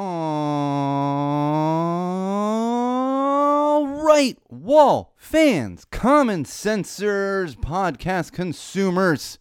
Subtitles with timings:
[0.00, 0.04] All
[3.84, 9.40] right, wall fans, common sensors, podcast consumers.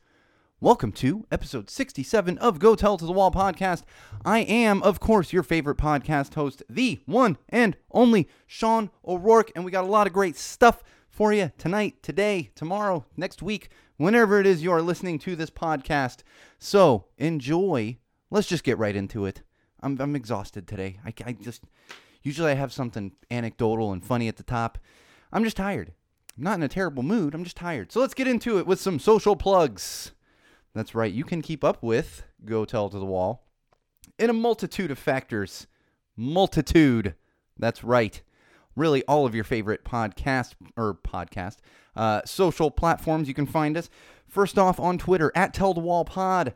[0.59, 3.83] Welcome to episode 67 of Go Tell to the Wall podcast.
[4.25, 9.63] I am, of course, your favorite podcast host, the one and only Sean O'Rourke, and
[9.63, 14.39] we got a lot of great stuff for you tonight, today, tomorrow, next week, whenever
[14.39, 16.23] it is you are listening to this podcast.
[16.57, 17.99] So enjoy.
[18.31, 19.43] Let's just get right into it.
[19.81, 20.99] I'm, I'm exhausted today.
[21.05, 21.63] I, I just,
[22.23, 24.77] usually I have something anecdotal and funny at the top.
[25.31, 25.93] I'm just tired.
[26.37, 27.33] I'm not in a terrible mood.
[27.33, 27.91] I'm just tired.
[27.91, 30.11] So let's get into it with some social plugs.
[30.73, 31.11] That's right.
[31.11, 33.47] You can keep up with Go Tell to the Wall
[34.19, 35.67] in a multitude of factors.
[36.15, 37.15] Multitude.
[37.57, 38.21] That's right.
[38.75, 41.57] Really, all of your favorite podcast or podcast
[41.95, 43.27] uh, social platforms.
[43.27, 43.89] You can find us.
[44.27, 46.53] First off, on Twitter at Tell the Wall Pod.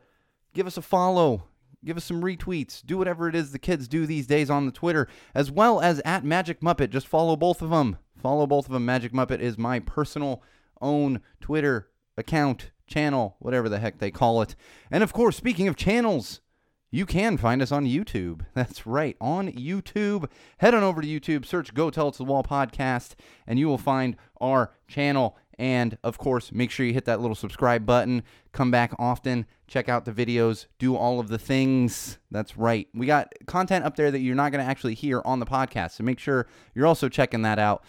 [0.53, 1.45] Give us a follow.
[1.83, 2.85] Give us some retweets.
[2.85, 5.99] Do whatever it is the kids do these days on the Twitter, as well as
[6.05, 6.89] at Magic Muppet.
[6.91, 7.97] Just follow both of them.
[8.21, 8.85] Follow both of them.
[8.85, 10.43] Magic Muppet is my personal
[10.79, 14.55] own Twitter account channel, whatever the heck they call it.
[14.91, 16.41] And of course, speaking of channels,
[16.91, 18.41] you can find us on YouTube.
[18.53, 20.29] That's right, on YouTube.
[20.57, 23.15] Head on over to YouTube, search Go Tell It to the Wall podcast,
[23.47, 25.37] and you will find our channel.
[25.61, 28.23] And of course, make sure you hit that little subscribe button.
[28.51, 32.17] Come back often, check out the videos, do all of the things.
[32.31, 32.87] That's right.
[32.95, 35.91] We got content up there that you're not going to actually hear on the podcast.
[35.91, 37.83] So make sure you're also checking that out.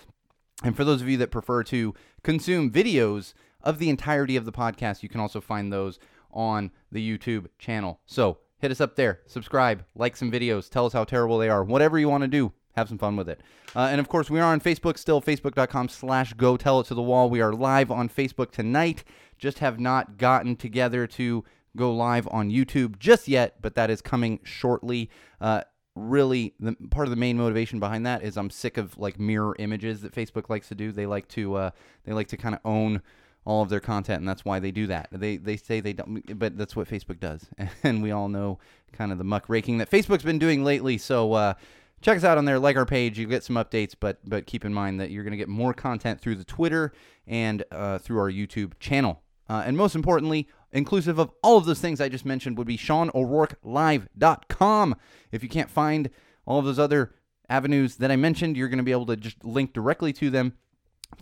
[0.63, 4.53] And for those of you that prefer to consume videos, of the entirety of the
[4.53, 5.03] podcast.
[5.03, 5.99] You can also find those
[6.33, 8.01] on the YouTube channel.
[8.07, 11.65] So hit us up there, subscribe, like some videos, tell us how terrible they are,
[11.65, 12.53] whatever you want to do.
[12.75, 13.41] Have some fun with it.
[13.77, 16.95] Uh, and of course, we are on Facebook still, facebook.com slash go tell it to
[16.95, 17.29] the wall.
[17.29, 19.05] We are live on Facebook tonight.
[19.39, 21.45] Just have not gotten together to
[21.77, 25.11] go live on YouTube just yet, but that is coming shortly.
[25.41, 25.63] Uh,
[25.95, 29.55] really the part of the main motivation behind that is I'm sick of like mirror
[29.59, 30.93] images that Facebook likes to do.
[30.93, 31.71] They like to uh,
[32.05, 33.03] they like to kind of own
[33.45, 35.09] all of their content, and that's why they do that.
[35.13, 37.47] They they say they don't, but that's what Facebook does,
[37.83, 38.59] and we all know
[38.93, 40.99] kind of the muck raking that Facebook's been doing lately.
[40.99, 41.55] So uh,
[42.03, 43.19] check us out on there, like our page.
[43.19, 45.73] You get some updates, but but keep in mind that you're going to get more
[45.73, 46.93] content through the Twitter
[47.27, 49.23] and uh, through our YouTube channel.
[49.49, 52.79] Uh, and most importantly, inclusive of all of those things I just mentioned, would be
[52.79, 54.97] SeanO'RourkeLive.com.
[55.31, 56.11] If you can't find
[56.47, 57.15] all of those other
[57.49, 60.55] avenues that I mentioned, you're going to be able to just link directly to them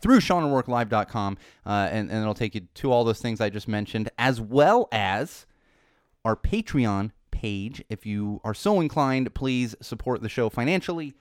[0.00, 4.08] through SeanO'RourkeLive.com, uh, and, and it'll take you to all those things I just mentioned,
[4.18, 5.46] as well as
[6.24, 7.82] our Patreon page.
[7.88, 11.14] If you are so inclined, please support the show financially.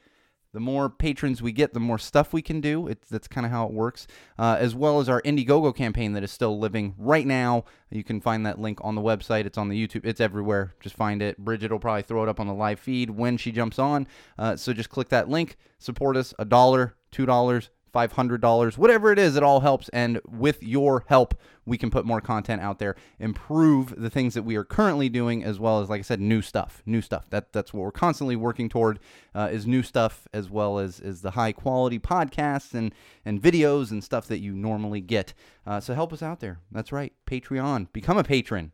[0.52, 2.94] The more patrons we get, the more stuff we can do.
[3.10, 4.08] That's kind of how it works.
[4.38, 7.66] Uh, as well as our Indiegogo campaign that is still living right now.
[7.92, 9.46] You can find that link on the website.
[9.46, 10.06] It's on the YouTube.
[10.06, 10.74] It's everywhere.
[10.80, 11.38] Just find it.
[11.38, 14.08] Bridget will probably throw it up on the live feed when she jumps on.
[14.40, 15.56] Uh, so just click that link.
[15.78, 16.34] Support us.
[16.40, 19.90] A dollar, two dollars, $500, whatever it is, it all helps.
[19.90, 21.36] And with your help,
[21.66, 25.44] we can put more content out there, improve the things that we are currently doing,
[25.44, 26.82] as well as, like I said, new stuff.
[26.86, 27.30] New stuff.
[27.30, 29.00] That that's what we're constantly working toward
[29.36, 33.92] uh, is new stuff, as well as is the high quality podcasts and and videos
[33.92, 35.34] and stuff that you normally get.
[35.66, 36.60] Uh, so help us out there.
[36.72, 37.14] That's right.
[37.26, 37.92] Patreon.
[37.94, 38.72] Become a patron,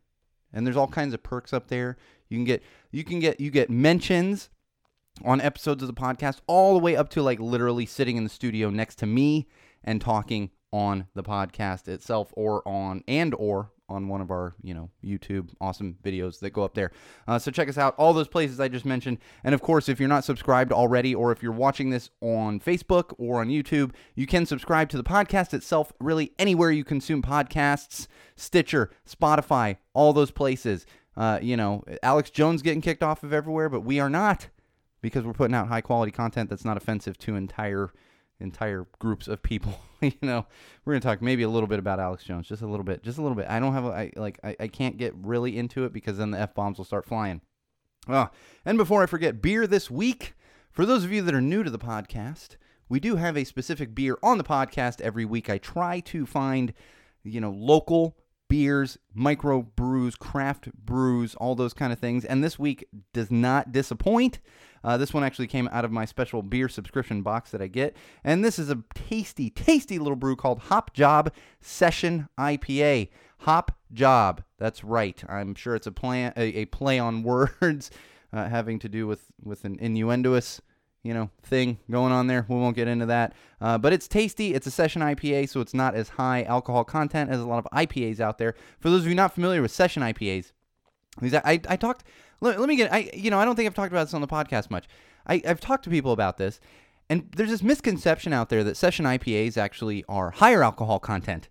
[0.52, 1.96] and there's all kinds of perks up there.
[2.28, 4.48] You can get you can get you get mentions
[5.24, 8.30] on episodes of the podcast, all the way up to like literally sitting in the
[8.30, 9.48] studio next to me
[9.84, 14.74] and talking on the podcast itself or on and or on one of our you
[14.74, 16.90] know youtube awesome videos that go up there.
[17.28, 19.18] Uh, so check us out all those places i just mentioned.
[19.44, 23.14] And of course if you're not subscribed already or if you're watching this on facebook
[23.18, 28.06] or on youtube you can subscribe to the podcast itself really anywhere you consume podcasts.
[28.34, 30.84] Stitcher spotify all those places.
[31.16, 34.48] Uh, you know alex jones getting kicked off of everywhere but we are not
[35.06, 37.92] because we're putting out high quality content that's not offensive to entire
[38.40, 39.80] entire groups of people.
[40.00, 40.44] you know,
[40.84, 43.16] we're gonna talk maybe a little bit about Alex Jones, just a little bit, just
[43.16, 43.46] a little bit.
[43.48, 46.32] I don't have a, I like I, I can't get really into it because then
[46.32, 47.40] the f bombs will start flying.
[48.08, 48.30] Oh,
[48.64, 50.34] and before I forget, beer this week.
[50.72, 52.56] For those of you that are new to the podcast,
[52.88, 55.48] we do have a specific beer on the podcast every week.
[55.48, 56.74] I try to find,
[57.22, 58.16] you know, local
[58.48, 62.24] beers, micro brews, craft brews, all those kind of things.
[62.24, 64.40] And this week does not disappoint.
[64.86, 67.96] Uh, this one actually came out of my special beer subscription box that I get.
[68.22, 73.08] And this is a tasty, tasty little brew called Hop Job Session IPA.
[73.40, 74.44] Hop Job.
[74.58, 75.20] That's right.
[75.28, 77.90] I'm sure it's a, plan, a, a play on words
[78.32, 80.60] uh, having to do with, with an innuendoous
[81.02, 82.46] you know, thing going on there.
[82.48, 83.32] We won't get into that.
[83.60, 84.54] Uh, but it's tasty.
[84.54, 87.70] It's a session IPA, so it's not as high alcohol content as a lot of
[87.72, 88.54] IPAs out there.
[88.80, 90.52] For those of you not familiar with session IPAs,
[91.22, 92.04] I, I talked
[92.40, 92.92] let, let me get.
[92.92, 94.86] I you know I don't think I've talked about this on the podcast much.
[95.26, 96.60] I, I've talked to people about this,
[97.08, 101.48] and there's this misconception out there that session IPAs actually are higher alcohol content.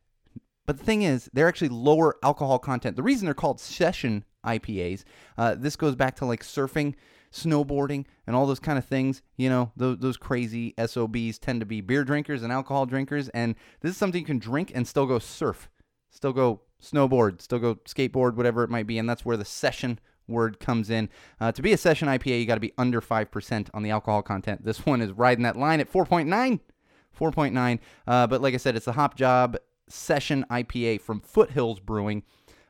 [0.66, 2.96] But the thing is, they're actually lower alcohol content.
[2.96, 5.04] The reason they're called session IPAs,
[5.38, 6.96] uh, this goes back to like surfing,
[7.32, 9.22] snowboarding, and all those kind of things.
[9.38, 13.30] You know, those, those crazy SOBs tend to be beer drinkers and alcohol drinkers.
[13.30, 15.70] And this is something you can drink and still go surf,
[16.10, 18.98] still go snowboard, still go skateboard, whatever it might be.
[18.98, 21.10] And that's where the session word comes in.
[21.40, 24.22] Uh, to be a session IPA, you got to be under 5% on the alcohol
[24.22, 24.64] content.
[24.64, 26.60] This one is riding that line at 4.9.
[27.18, 27.80] 4.9.
[28.08, 29.58] Uh, but like I said, it's the Hop Job
[29.88, 32.24] Session IPA from Foothills Brewing.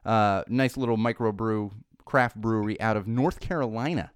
[0.03, 1.71] Uh, nice little microbrew
[2.05, 4.11] craft brewery out of North Carolina.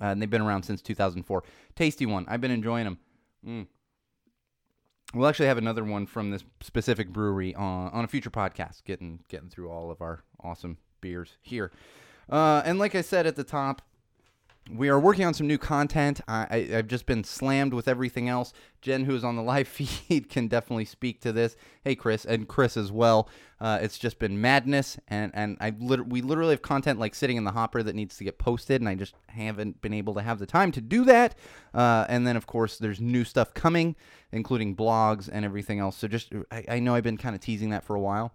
[0.00, 1.42] Uh, and they've been around since 2004.
[1.74, 2.26] Tasty one.
[2.28, 2.98] I've been enjoying them.
[3.46, 3.66] Mm.
[5.14, 9.20] We'll actually have another one from this specific brewery on, on a future podcast, getting
[9.28, 11.70] getting through all of our awesome beers here.
[12.28, 13.82] Uh, and like I said at the top,
[14.70, 16.20] we are working on some new content.
[16.26, 18.52] I, have just been slammed with everything else.
[18.80, 21.56] Jen, who is on the live feed, can definitely speak to this.
[21.84, 23.28] Hey, Chris, and Chris as well.
[23.60, 27.36] Uh, it's just been madness, and and I lit- we literally have content like sitting
[27.36, 30.22] in the hopper that needs to get posted, and I just haven't been able to
[30.22, 31.36] have the time to do that.
[31.72, 33.96] Uh, and then of course there's new stuff coming,
[34.32, 35.96] including blogs and everything else.
[35.96, 38.32] So just I, I know I've been kind of teasing that for a while.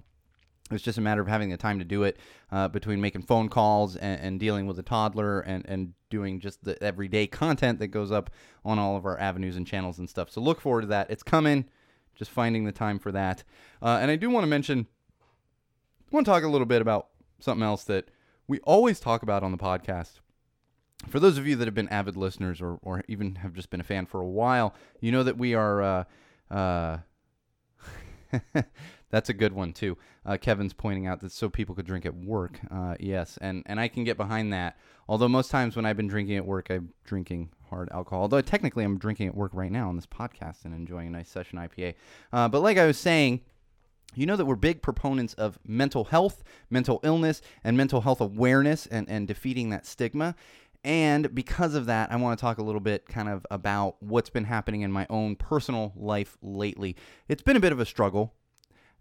[0.72, 2.18] It's just a matter of having the time to do it
[2.52, 6.64] uh, between making phone calls and, and, dealing with a toddler and, and doing just
[6.64, 8.30] the everyday content that goes up
[8.64, 10.30] on all of our avenues and channels and stuff.
[10.30, 11.10] So look forward to that.
[11.10, 11.66] It's coming.
[12.16, 13.44] Just finding the time for that.
[13.82, 14.88] Uh, and I do want to mention,
[15.22, 17.08] I want to talk a little bit about
[17.40, 18.10] something else that
[18.48, 20.20] we always talk about on the podcast.
[21.08, 23.82] For those of you that have been avid listeners or, or even have just been
[23.82, 25.82] a fan for a while, you know that we are.
[25.82, 26.04] Uh,
[26.54, 26.98] uh
[29.12, 29.98] That's a good one too.
[30.26, 32.60] Uh, Kevin's pointing out that so people could drink at work.
[32.72, 34.78] Uh, yes, and and I can get behind that.
[35.08, 38.24] Although most times when I've been drinking at work, I'm drinking hard alcohol.
[38.24, 41.30] Although technically I'm drinking at work right now on this podcast and enjoying a nice
[41.30, 41.96] session IPA.
[42.34, 43.42] Uh, but like I was saying.
[44.14, 48.86] You know that we're big proponents of mental health, mental illness, and mental health awareness
[48.86, 50.36] and, and defeating that stigma.
[50.84, 54.30] And because of that, I want to talk a little bit kind of about what's
[54.30, 56.96] been happening in my own personal life lately.
[57.28, 58.34] It's been a bit of a struggle.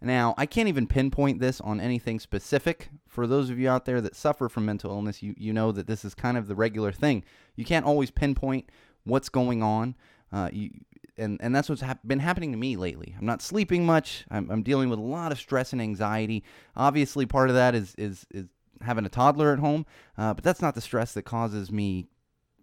[0.02, 2.88] Now, I can't even pinpoint this on anything specific.
[3.06, 5.86] For those of you out there that suffer from mental illness, you, you know that
[5.86, 7.22] this is kind of the regular thing.
[7.54, 8.70] You can't always pinpoint
[9.04, 9.94] what's going on.
[10.32, 10.70] Uh, you,
[11.18, 13.14] and, and that's what's been happening to me lately.
[13.18, 14.24] I'm not sleeping much.
[14.30, 16.44] I'm, I'm dealing with a lot of stress and anxiety.
[16.76, 18.46] Obviously, part of that is, is, is
[18.80, 19.84] having a toddler at home,
[20.16, 22.06] uh, but that's not the stress that causes me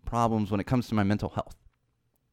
[0.06, 1.56] problems when it comes to my mental health.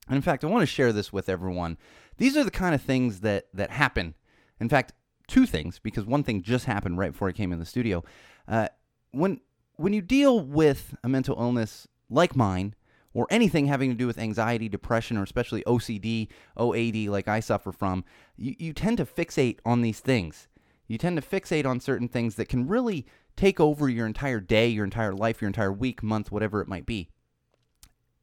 [0.08, 1.76] And in fact, I want to share this with everyone.
[2.16, 4.14] These are the kind of things that, that happen
[4.60, 4.92] in fact,
[5.26, 8.04] two things, because one thing just happened right before I came in the studio.
[8.46, 8.68] Uh,
[9.12, 9.40] when
[9.76, 12.74] when you deal with a mental illness like mine,
[13.14, 17.72] or anything having to do with anxiety, depression, or especially OCD, OAD, like I suffer
[17.72, 18.04] from,
[18.36, 20.48] you, you tend to fixate on these things.
[20.88, 23.06] You tend to fixate on certain things that can really
[23.36, 26.86] take over your entire day, your entire life, your entire week, month, whatever it might
[26.86, 27.08] be.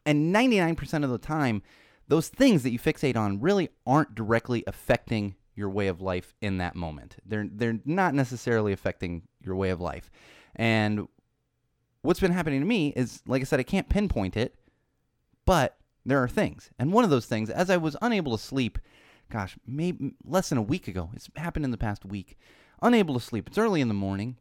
[0.06, 1.64] And 99% of the time,
[2.08, 6.58] those things that you fixate on really aren't directly affecting your way of life in
[6.58, 7.18] that moment.
[7.24, 10.10] They're they're not necessarily affecting your way of life.
[10.56, 11.08] And
[12.02, 14.56] what's been happening to me is like I said I can't pinpoint it,
[15.46, 16.72] but there are things.
[16.80, 18.80] And one of those things as I was unable to sleep,
[19.30, 21.12] gosh, maybe less than a week ago.
[21.14, 22.38] It's happened in the past week.
[22.82, 23.48] Unable to sleep.
[23.48, 24.38] It's early in the morning.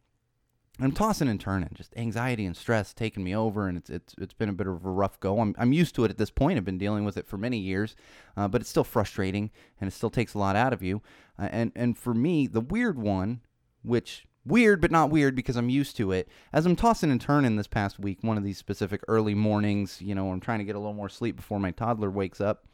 [0.83, 4.33] I'm tossing and turning, just anxiety and stress taking me over, and it's it's it's
[4.33, 5.41] been a bit of a rough go.
[5.41, 6.57] I'm I'm used to it at this point.
[6.57, 7.97] I've been dealing with it for many years,
[8.37, 11.03] uh, but it's still frustrating, and it still takes a lot out of you.
[11.39, 13.41] Uh, and and for me, the weird one,
[13.83, 16.29] which weird but not weird because I'm used to it.
[16.53, 20.15] As I'm tossing and turning this past week, one of these specific early mornings, you
[20.15, 22.65] know, I'm trying to get a little more sleep before my toddler wakes up.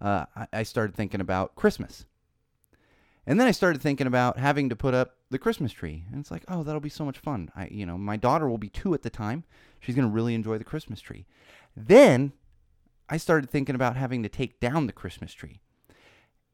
[0.00, 2.06] Uh, I, I started thinking about Christmas
[3.26, 6.04] and then I started thinking about having to put up the Christmas tree.
[6.10, 7.50] And it's like, oh, that'll be so much fun.
[7.54, 9.44] I, you know, my daughter will be two at the time.
[9.80, 11.26] She's going to really enjoy the Christmas tree.
[11.76, 12.32] Then
[13.08, 15.60] I started thinking about having to take down the Christmas tree.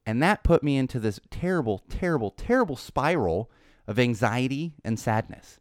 [0.05, 3.51] And that put me into this terrible, terrible, terrible spiral
[3.87, 5.61] of anxiety and sadness.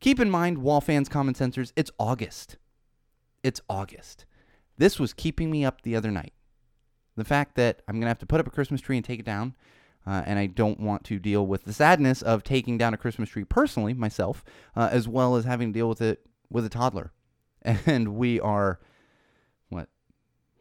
[0.00, 2.56] Keep in mind, wall fans, common sensors, it's August.
[3.42, 4.24] It's August.
[4.76, 6.32] This was keeping me up the other night.
[7.16, 9.20] The fact that I'm going to have to put up a Christmas tree and take
[9.20, 9.54] it down
[10.06, 13.30] uh, and I don't want to deal with the sadness of taking down a Christmas
[13.30, 14.44] tree personally myself,
[14.76, 17.12] uh, as well as having to deal with it with a toddler.
[17.86, 18.78] And we are,
[19.70, 19.88] what,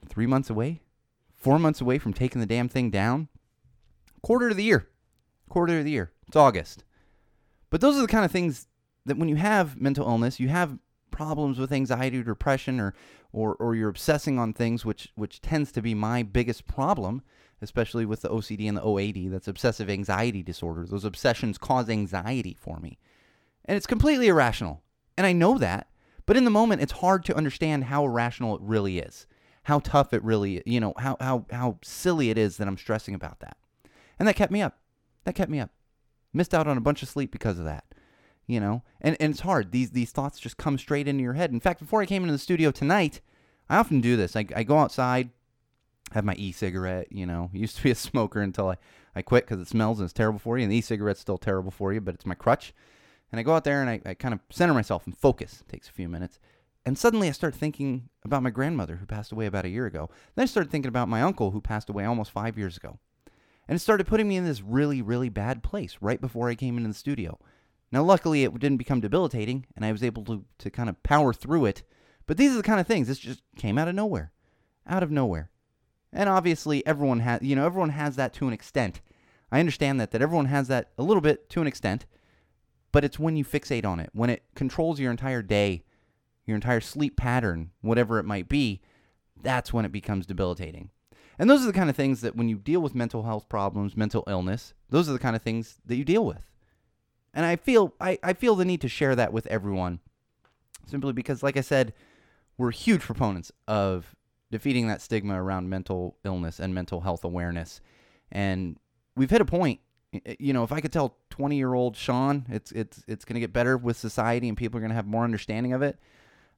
[0.08, 0.82] three months away?
[1.36, 3.28] Four months away from taking the damn thing down?
[4.22, 4.88] Quarter of the year.
[5.50, 6.14] Quarter of the year.
[6.30, 6.86] It's August.
[7.70, 8.68] But those are the kind of things
[9.06, 10.78] that when you have mental illness, you have
[11.12, 12.94] problems with anxiety or depression or
[13.32, 17.22] or or you're obsessing on things which which tends to be my biggest problem
[17.62, 22.56] especially with the OCD and the OAD that's obsessive anxiety disorder those obsessions cause anxiety
[22.60, 22.98] for me.
[23.66, 24.82] And it's completely irrational.
[25.18, 25.88] And I know that
[26.26, 29.28] but in the moment it's hard to understand how irrational it really is
[29.64, 33.16] how tough it really you know how how how silly it is that I'm stressing
[33.16, 33.58] about that.
[34.20, 34.78] And that kept me up.
[35.26, 35.72] That kept me up.
[36.34, 37.86] Missed out on a bunch of sleep because of that
[38.46, 38.84] you know?
[39.00, 39.72] And, and it's hard.
[39.72, 41.52] These these thoughts just come straight into your head.
[41.52, 43.22] In fact before i came into the studio tonight
[43.70, 44.36] i often do this.
[44.36, 45.30] I, I go outside
[46.14, 47.50] have my e-cigarette you know.
[47.54, 48.78] Used to be a smoker until i,
[49.16, 51.72] I quit because it smells and it's terrible for you and the e-cigarette's still terrible
[51.72, 52.74] for you but it's my crutch.
[53.32, 55.62] And i go out there and i, I kind of center myself and focus.
[55.62, 56.40] It takes a few minutes.
[56.86, 60.10] And suddenly i start thinking about my grandmother who passed away about a year ago.
[60.36, 63.00] Then i started thinking about my uncle who passed away almost five years ago.
[63.68, 66.78] And it started putting me in this really really bad place right before i came
[66.78, 67.40] into the studio.
[67.94, 71.32] Now, luckily, it didn't become debilitating, and I was able to, to kind of power
[71.32, 71.84] through it.
[72.26, 73.08] But these are the kind of things.
[73.08, 74.32] This just came out of nowhere,
[74.88, 75.52] out of nowhere.
[76.14, 79.02] And obviously, everyone has, you know, everyone has that to an extent.
[79.52, 82.06] I understand that that everyone has that a little bit to an extent,
[82.92, 85.84] but it's when you fixate on it, when it controls your entire day,
[86.46, 88.82] your entire sleep pattern, whatever it might be,
[89.42, 90.90] that's when it becomes debilitating.
[91.40, 93.98] And those are the kind of things that when you deal with mental health problems,
[93.98, 96.46] mental illness, those are the kind of things that you deal with.
[97.34, 100.00] And I feel I, I feel the need to share that with everyone.
[100.86, 101.94] Simply because, like I said,
[102.58, 104.16] we're huge proponents of
[104.54, 107.82] defeating that stigma around mental illness and mental health awareness.
[108.32, 108.78] And
[109.16, 109.80] we've hit a point.
[110.38, 113.40] You know, if I could tell 20 year old Sean it's it's it's going to
[113.40, 115.98] get better with society and people are going to have more understanding of it,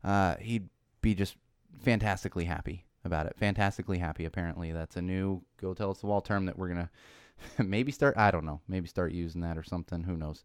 [0.03, 0.67] uh, he'd
[0.99, 1.37] be just
[1.79, 3.37] fantastically happy about it.
[3.37, 4.25] Fantastically happy.
[4.25, 6.89] Apparently, that's a new go tell us the wall term that we're gonna
[7.57, 10.03] maybe start, I don't know, maybe start using that or something.
[10.03, 10.43] Who knows?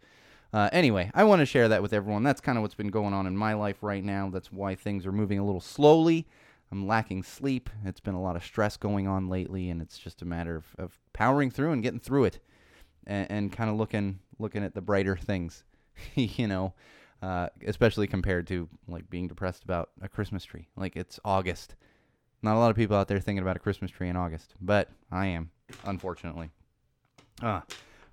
[0.53, 2.23] Uh, anyway, I want to share that with everyone.
[2.23, 4.31] That's kind of what's been going on in my life right now.
[4.31, 6.29] That's why things are moving a little slowly.
[6.73, 7.69] I'm lacking sleep.
[7.85, 10.67] It's been a lot of stress going on lately, and it's just a matter of,
[10.79, 12.39] of powering through and getting through it,
[13.07, 15.65] and, and kind of looking looking at the brighter things,
[16.15, 16.73] you know,
[17.23, 20.69] uh, especially compared to like being depressed about a Christmas tree.
[20.77, 21.75] Like it's August.
[22.43, 24.89] Not a lot of people out there thinking about a Christmas tree in August, but
[25.11, 25.51] I am,
[25.85, 26.51] unfortunately.
[27.43, 27.63] Ah.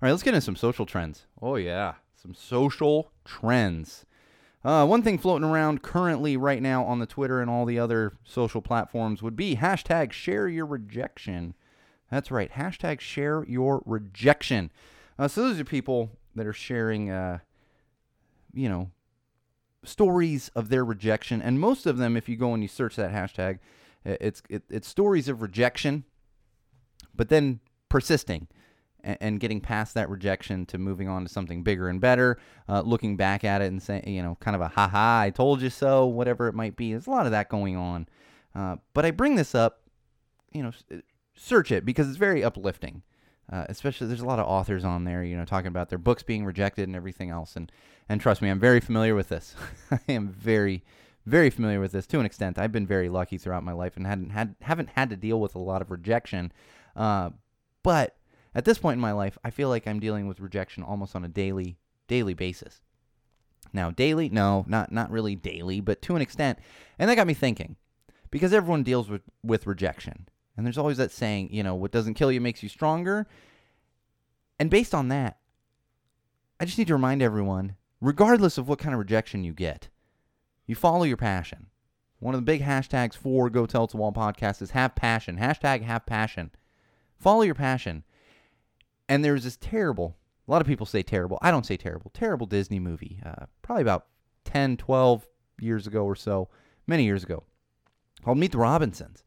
[0.00, 1.26] All right, let's get into some social trends.
[1.42, 1.94] Oh, yeah.
[2.14, 4.04] Some social trends.
[4.64, 8.14] Uh, one thing floating around currently right now on the Twitter and all the other
[8.24, 11.54] social platforms would be hashtag share your rejection.
[12.10, 12.50] That's right.
[12.50, 14.72] Hashtag share your rejection.
[15.18, 17.38] Uh, so those are people that are sharing, uh,
[18.52, 18.90] you know,
[19.84, 21.40] stories of their rejection.
[21.40, 23.58] And most of them, if you go and you search that hashtag,
[24.04, 26.04] it's, it, it's stories of rejection,
[27.14, 28.48] but then persisting
[29.02, 32.38] and, and getting past that rejection to moving on to something bigger and better,
[32.68, 35.30] uh, looking back at it and saying, you know, kind of a ha ha, I
[35.30, 36.92] told you so, whatever it might be.
[36.92, 38.08] There's a lot of that going on.
[38.54, 39.82] Uh, but I bring this up,
[40.52, 40.96] you know, uh,
[41.34, 43.02] search it because it's very uplifting.
[43.50, 46.22] Uh, especially there's a lot of authors on there, you know, talking about their books
[46.22, 47.56] being rejected and everything else.
[47.56, 47.72] And
[48.08, 49.54] and trust me, I'm very familiar with this.
[49.90, 50.82] I am very,
[51.24, 52.58] very familiar with this to an extent.
[52.58, 55.54] I've been very lucky throughout my life and hadn't had haven't had to deal with
[55.54, 56.52] a lot of rejection.
[56.94, 57.30] Uh,
[57.82, 58.16] but
[58.54, 61.24] at this point in my life, I feel like I'm dealing with rejection almost on
[61.24, 62.80] a daily daily basis.
[63.72, 66.58] Now, daily, no, not not really daily, but to an extent.
[66.98, 67.76] And that got me thinking.
[68.30, 70.28] Because everyone deals with with rejection.
[70.56, 73.26] And there's always that saying, you know, what doesn't kill you makes you stronger.
[74.58, 75.38] And based on that,
[76.58, 79.88] I just need to remind everyone, regardless of what kind of rejection you get,
[80.66, 81.66] you follow your passion.
[82.18, 85.38] One of the big hashtags for Go Tell It to Wall podcast is have passion.
[85.38, 86.50] Hashtag have passion.
[87.16, 88.02] Follow your passion.
[89.08, 91.38] And there's this terrible, a lot of people say terrible.
[91.40, 92.10] I don't say terrible.
[92.12, 94.06] Terrible Disney movie, uh, probably about
[94.44, 95.26] 10, 12
[95.60, 96.48] years ago or so,
[96.86, 97.44] many years ago,
[98.22, 99.24] called Meet the Robinsons.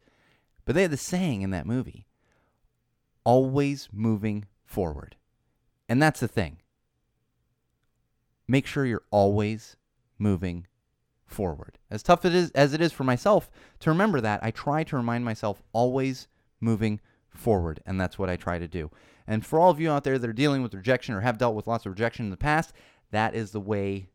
[0.64, 2.06] But they had the saying in that movie
[3.24, 5.16] always moving forward.
[5.88, 6.58] And that's the thing.
[8.48, 9.76] Make sure you're always
[10.18, 10.66] moving
[11.26, 11.78] forward.
[11.90, 14.96] As tough it is as it is for myself to remember that, I try to
[14.96, 16.28] remind myself always
[16.60, 18.90] moving forward, and that's what I try to do.
[19.26, 21.54] And for all of you out there that are dealing with rejection or have dealt
[21.54, 22.72] with lots of rejection in the past,
[23.10, 24.08] that is the way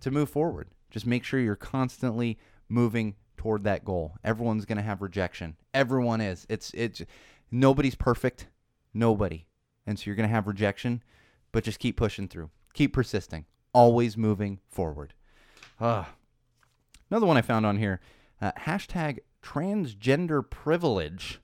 [0.00, 0.68] to move forward.
[0.90, 2.38] Just make sure you're constantly
[2.68, 4.16] moving toward that goal.
[4.24, 5.56] Everyone's going to have rejection.
[5.72, 6.46] Everyone is.
[6.48, 7.02] It's it's
[7.50, 8.48] nobody's perfect.
[8.92, 9.46] Nobody.
[9.86, 11.02] And so you're going to have rejection,
[11.52, 12.50] but just keep pushing through.
[12.74, 13.46] Keep persisting.
[13.72, 15.14] Always moving forward.
[15.80, 16.04] Uh,
[17.10, 18.00] another one I found on here.
[18.42, 21.40] Uh, hashtag transgender privilege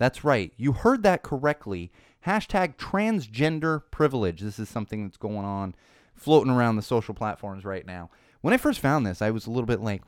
[0.00, 0.50] that's right.
[0.56, 1.92] You heard that correctly.
[2.26, 4.40] Hashtag transgender privilege.
[4.40, 5.74] This is something that's going on,
[6.14, 8.08] floating around the social platforms right now.
[8.40, 10.00] When I first found this, I was a little bit like,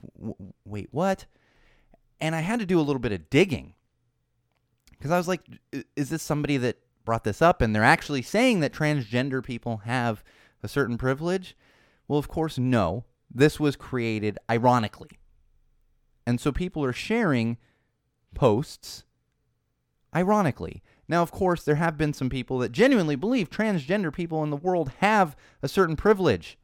[0.64, 1.26] wait, what?
[2.22, 3.74] And I had to do a little bit of digging
[4.92, 5.42] because I was like,
[5.94, 10.24] is this somebody that brought this up and they're actually saying that transgender people have
[10.62, 11.54] a certain privilege?
[12.08, 13.04] Well, of course, no.
[13.30, 15.18] This was created ironically.
[16.26, 17.58] And so people are sharing
[18.34, 19.04] posts
[20.14, 20.82] ironically.
[21.08, 24.56] Now, of course, there have been some people that genuinely believe transgender people in the
[24.56, 26.58] world have a certain privilege,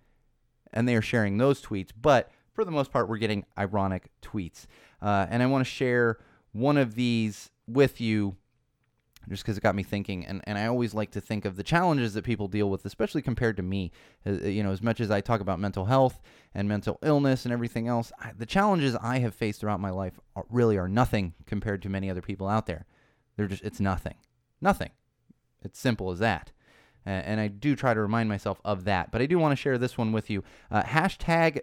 [0.73, 1.91] and they are sharing those tweets.
[2.01, 4.67] But for the most part, we're getting ironic tweets.
[5.01, 6.19] Uh, and I want to share
[6.53, 8.37] one of these with you
[9.29, 10.27] just because it got me thinking.
[10.27, 13.23] And, and I always like to think of the challenges that people deal with, especially
[13.23, 13.93] compared to me.
[14.27, 16.21] Uh, uh, you know, as much as I talk about mental health
[16.55, 20.19] and mental illness and everything else, I, the challenges I have faced throughout my life
[20.35, 22.87] are, really are nothing compared to many other people out there.
[23.39, 24.17] They're just, it's nothing.
[24.61, 24.91] Nothing.
[25.63, 26.53] It's simple as that.
[27.07, 29.11] Uh, and I do try to remind myself of that.
[29.11, 30.45] But I do want to share this one with you.
[30.71, 31.61] Uh, hashtag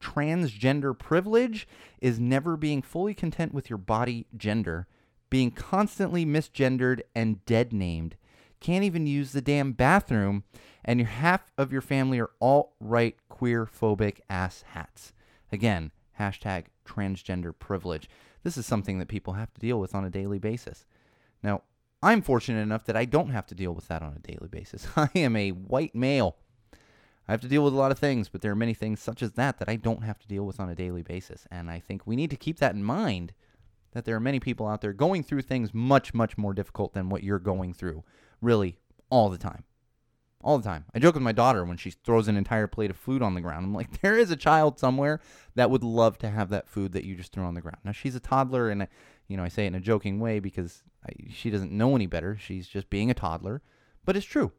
[0.00, 1.66] transgender privilege
[2.00, 4.86] is never being fully content with your body gender
[5.30, 8.16] being constantly misgendered and dead named,
[8.60, 10.44] can't even use the damn bathroom,
[10.84, 15.12] and your half of your family are alt right queer phobic ass hats.
[15.52, 18.08] Again, hashtag transgender privilege.
[18.42, 20.86] This is something that people have to deal with on a daily basis.
[21.42, 21.62] Now,
[22.02, 24.86] I'm fortunate enough that I don't have to deal with that on a daily basis.
[24.96, 26.36] I am a white male.
[27.28, 29.22] I have to deal with a lot of things, but there are many things such
[29.22, 31.46] as that that I don't have to deal with on a daily basis.
[31.50, 33.32] And I think we need to keep that in mind
[33.92, 37.08] that there are many people out there going through things much, much more difficult than
[37.08, 38.04] what you're going through,
[38.40, 38.78] really,
[39.10, 39.64] all the time.
[40.40, 40.84] All the time.
[40.94, 43.40] I joke with my daughter when she throws an entire plate of food on the
[43.40, 43.66] ground.
[43.66, 45.20] I'm like, there is a child somewhere
[45.54, 47.78] that would love to have that food that you just threw on the ground.
[47.84, 48.86] Now, she's a toddler, and,
[49.28, 52.06] you know, I say it in a joking way because I, she doesn't know any
[52.06, 52.36] better.
[52.40, 53.62] She's just being a toddler.
[54.04, 54.52] But it's true.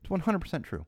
[0.00, 0.86] It's 100% true.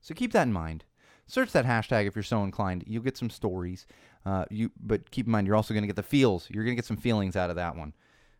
[0.00, 0.84] So keep that in mind
[1.30, 2.84] search that hashtag if you're so inclined.
[2.86, 3.86] You'll get some stories.
[4.26, 6.48] Uh, you, but keep in mind, you're also going to get the feels.
[6.50, 7.94] You're going to get some feelings out of that one.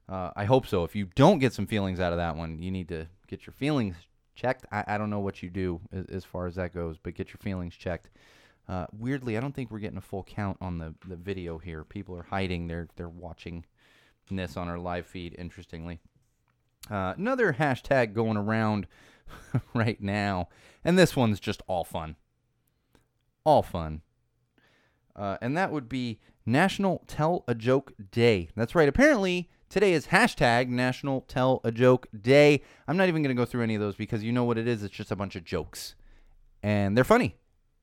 [0.08, 0.84] Uh, I hope so.
[0.84, 3.54] If you don't get some feelings out of that one, you need to get your
[3.54, 3.94] feelings
[4.34, 4.66] checked.
[4.72, 7.28] I, I don't know what you do as, as, far as that goes, but get
[7.28, 8.10] your feelings checked.
[8.68, 11.84] Uh, weirdly, I don't think we're getting a full count on the, the video here.
[11.84, 12.66] People are hiding.
[12.66, 13.64] They're they're watching
[14.36, 15.34] this on our live feed.
[15.38, 16.00] Interestingly,
[16.90, 18.86] uh, another hashtag going around
[19.74, 20.48] right now,
[20.84, 22.16] and this one's just all fun
[23.44, 24.02] all fun.
[25.16, 28.48] Uh, and that would be National Tell a Joke Day.
[28.54, 28.88] That's right.
[28.88, 32.62] Apparently, today is hashtag National Tell a Joke Day.
[32.86, 34.68] I'm not even going to go through any of those because you know what it
[34.68, 34.82] is.
[34.82, 35.94] It's just a bunch of jokes.
[36.62, 37.36] And they're funny.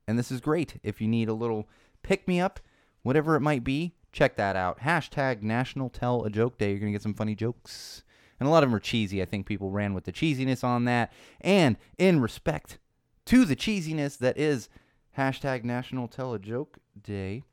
[0.07, 0.79] And this is great.
[0.83, 1.67] If you need a little
[2.01, 2.59] pick me up,
[3.03, 4.81] whatever it might be, check that out.
[4.81, 6.71] Hashtag National Tell a Joke Day.
[6.71, 8.03] You're going to get some funny jokes.
[8.39, 9.21] And a lot of them are cheesy.
[9.21, 11.11] I think people ran with the cheesiness on that.
[11.41, 12.77] And in respect
[13.25, 14.69] to the cheesiness that is
[15.17, 17.43] Hashtag National Tell a Joke Day.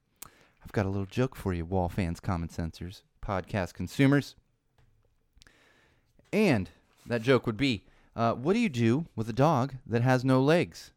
[0.62, 4.34] I've got a little joke for you, wall fans, common sensors, podcast consumers.
[6.32, 6.70] And
[7.06, 10.40] that joke would be uh, What do you do with a dog that has no
[10.42, 10.90] legs?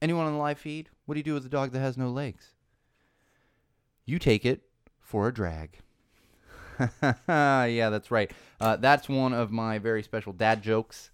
[0.00, 0.90] Anyone on the live feed?
[1.06, 2.54] What do you do with a dog that has no legs?
[4.04, 4.62] You take it
[5.06, 5.78] for a drag.
[7.28, 8.30] yeah, that's right.
[8.60, 11.10] Uh, that's one of my very special dad jokes.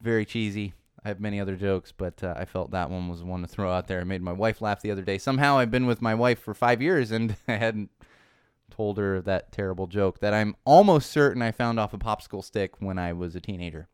[0.00, 0.72] Very cheesy.
[1.04, 3.70] I have many other jokes, but uh, I felt that one was one to throw
[3.70, 4.00] out there.
[4.00, 5.18] I made my wife laugh the other day.
[5.18, 7.90] Somehow I've been with my wife for five years and I hadn't
[8.70, 12.80] told her that terrible joke that I'm almost certain I found off a popsicle stick
[12.80, 13.88] when I was a teenager.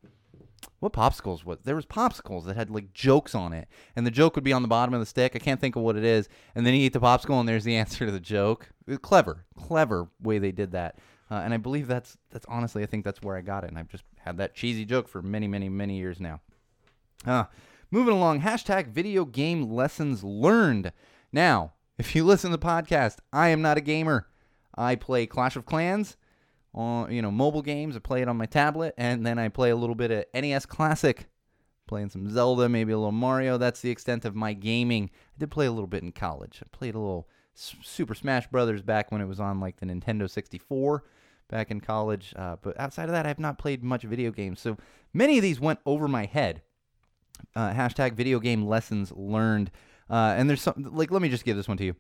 [0.81, 4.35] What popsicles was there was popsicles that had like jokes on it, and the joke
[4.35, 5.33] would be on the bottom of the stick.
[5.35, 7.65] I can't think of what it is, and then you eat the popsicle, and there's
[7.65, 8.69] the answer to the joke.
[9.01, 10.99] Clever, clever way they did that,
[11.31, 13.79] uh, and I believe that's that's honestly I think that's where I got it, and
[13.79, 16.41] I've just had that cheesy joke for many, many, many years now.
[17.27, 17.45] Uh,
[17.91, 20.93] moving along, hashtag video game lessons learned.
[21.33, 24.29] Now, if you listen to the podcast, I am not a gamer.
[24.77, 26.17] I play Clash of Clans
[26.75, 27.97] on you know mobile games.
[27.97, 30.67] I play it on my tablet, and then I play a little bit of NES
[30.67, 31.27] Classic,
[31.87, 33.59] playing some Zelda, maybe a little Mario.
[33.59, 35.11] That's the extent of my gaming.
[35.37, 36.61] I did play a little bit in college.
[36.63, 40.29] I played a little Super Smash Brothers back when it was on like the Nintendo
[40.29, 41.05] 64
[41.49, 42.35] back in college.
[42.37, 44.61] Uh, but outside of that, I have not played much video games.
[44.61, 44.77] So
[45.13, 46.63] many of these went over my head
[47.55, 49.71] uh, hashtag video game lessons learned.
[50.09, 51.97] Uh, and there's some, like, let me just give this one to you.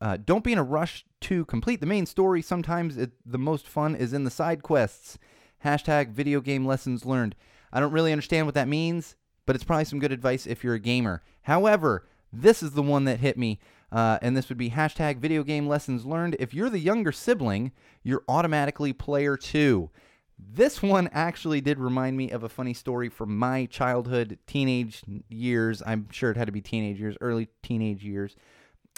[0.00, 2.42] Uh, don't be in a rush to complete the main story.
[2.42, 5.18] Sometimes it, the most fun is in the side quests.
[5.64, 7.34] Hashtag video game lessons learned.
[7.72, 10.74] I don't really understand what that means, but it's probably some good advice if you're
[10.74, 11.22] a gamer.
[11.42, 13.58] However, this is the one that hit me,
[13.90, 16.36] uh, and this would be hashtag video game lessons learned.
[16.38, 17.72] If you're the younger sibling,
[18.02, 19.90] you're automatically player two.
[20.38, 25.82] This one actually did remind me of a funny story from my childhood, teenage years.
[25.86, 28.36] I'm sure it had to be teenage years, early teenage years.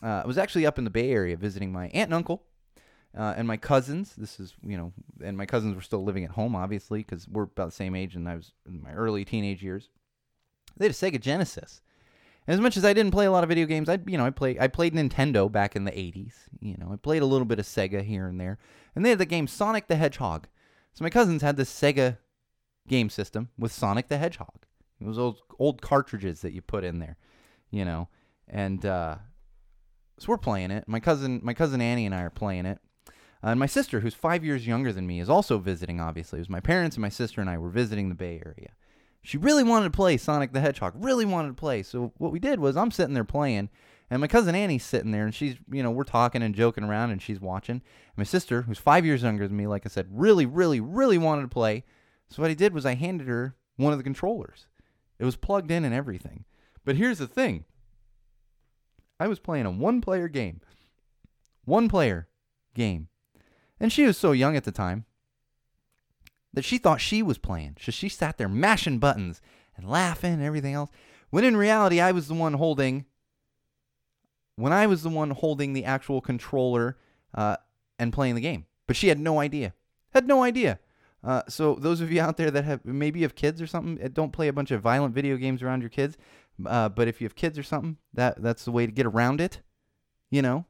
[0.02, 2.44] Uh, I was actually up in the Bay Area visiting my aunt and uncle
[3.16, 4.14] uh, and my cousins.
[4.16, 4.92] This is, you know,
[5.24, 8.14] and my cousins were still living at home, obviously, because we're about the same age,
[8.14, 9.88] and I was in my early teenage years.
[10.76, 11.80] They had a Sega Genesis.
[12.46, 14.24] And as much as I didn't play a lot of video games, I, you know,
[14.24, 16.32] I play, I played Nintendo back in the '80s.
[16.60, 18.58] You know, I played a little bit of Sega here and there,
[18.94, 20.46] and they had the game Sonic the Hedgehog.
[20.94, 22.18] So my cousins had this Sega
[22.86, 24.64] game system with Sonic the Hedgehog.
[25.00, 27.16] It was old old cartridges that you put in there,
[27.70, 28.08] you know,
[28.48, 29.16] and uh,
[30.18, 30.84] so we're playing it.
[30.86, 32.78] My cousin, my cousin Annie and I are playing it,
[33.42, 36.00] uh, and my sister, who's five years younger than me, is also visiting.
[36.00, 38.72] Obviously, it was my parents and my sister and I were visiting the Bay Area.
[39.22, 40.94] She really wanted to play Sonic the Hedgehog.
[40.96, 41.82] Really wanted to play.
[41.82, 43.68] So what we did was I'm sitting there playing,
[44.10, 47.10] and my cousin Annie's sitting there, and she's you know we're talking and joking around,
[47.10, 47.76] and she's watching.
[47.76, 51.18] And my sister, who's five years younger than me, like I said, really, really, really
[51.18, 51.84] wanted to play.
[52.28, 54.66] So what I did was I handed her one of the controllers.
[55.18, 56.44] It was plugged in and everything.
[56.84, 57.64] But here's the thing.
[59.20, 60.60] I was playing a one-player game.
[61.64, 62.28] One player
[62.74, 63.08] game.
[63.80, 65.04] And she was so young at the time
[66.52, 67.76] that she thought she was playing.
[67.80, 69.40] So she sat there mashing buttons
[69.76, 70.90] and laughing and everything else.
[71.30, 73.04] When in reality, I was the one holding.
[74.56, 76.96] When I was the one holding the actual controller
[77.34, 77.56] uh,
[77.98, 79.74] and playing the game, but she had no idea.
[80.14, 80.80] Had no idea.
[81.22, 84.08] Uh, so those of you out there that have maybe have kids or something, uh,
[84.12, 86.16] don't play a bunch of violent video games around your kids.
[86.66, 89.40] Uh, but if you have kids or something, that that's the way to get around
[89.40, 89.60] it.
[90.30, 90.66] You know,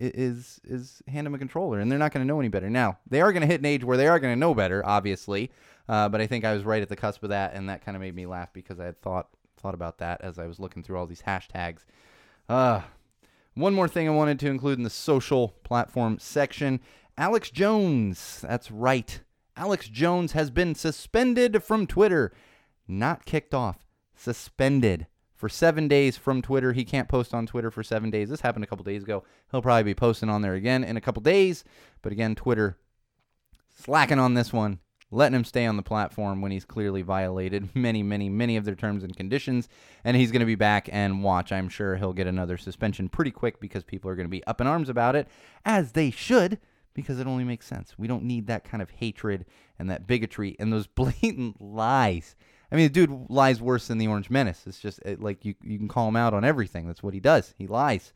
[0.00, 2.70] is is hand them a controller, and they're not going to know any better.
[2.70, 4.84] Now they are going to hit an age where they are going to know better,
[4.84, 5.50] obviously.
[5.88, 7.96] Uh, but I think I was right at the cusp of that, and that kind
[7.96, 10.82] of made me laugh because I had thought thought about that as I was looking
[10.82, 11.84] through all these hashtags.
[12.48, 12.80] Uh,
[13.54, 16.80] one more thing I wanted to include in the social platform section:
[17.18, 18.40] Alex Jones.
[18.40, 19.20] That's right,
[19.56, 22.32] Alex Jones has been suspended from Twitter,
[22.88, 25.06] not kicked off, suspended
[25.40, 26.74] for seven days from Twitter.
[26.74, 28.28] He can't post on Twitter for seven days.
[28.28, 29.24] This happened a couple days ago.
[29.50, 31.64] He'll probably be posting on there again in a couple days.
[32.02, 32.76] But again, Twitter
[33.74, 38.02] slacking on this one, letting him stay on the platform when he's clearly violated many,
[38.02, 39.66] many, many of their terms and conditions.
[40.04, 41.52] And he's going to be back and watch.
[41.52, 44.60] I'm sure he'll get another suspension pretty quick because people are going to be up
[44.60, 45.26] in arms about it,
[45.64, 46.58] as they should,
[46.92, 47.94] because it only makes sense.
[47.96, 49.46] We don't need that kind of hatred
[49.78, 52.36] and that bigotry and those blatant lies
[52.72, 54.62] I mean, the dude lies worse than the Orange Menace.
[54.66, 56.86] It's just it, like you you can call him out on everything.
[56.86, 57.54] That's what he does.
[57.58, 58.12] He lies.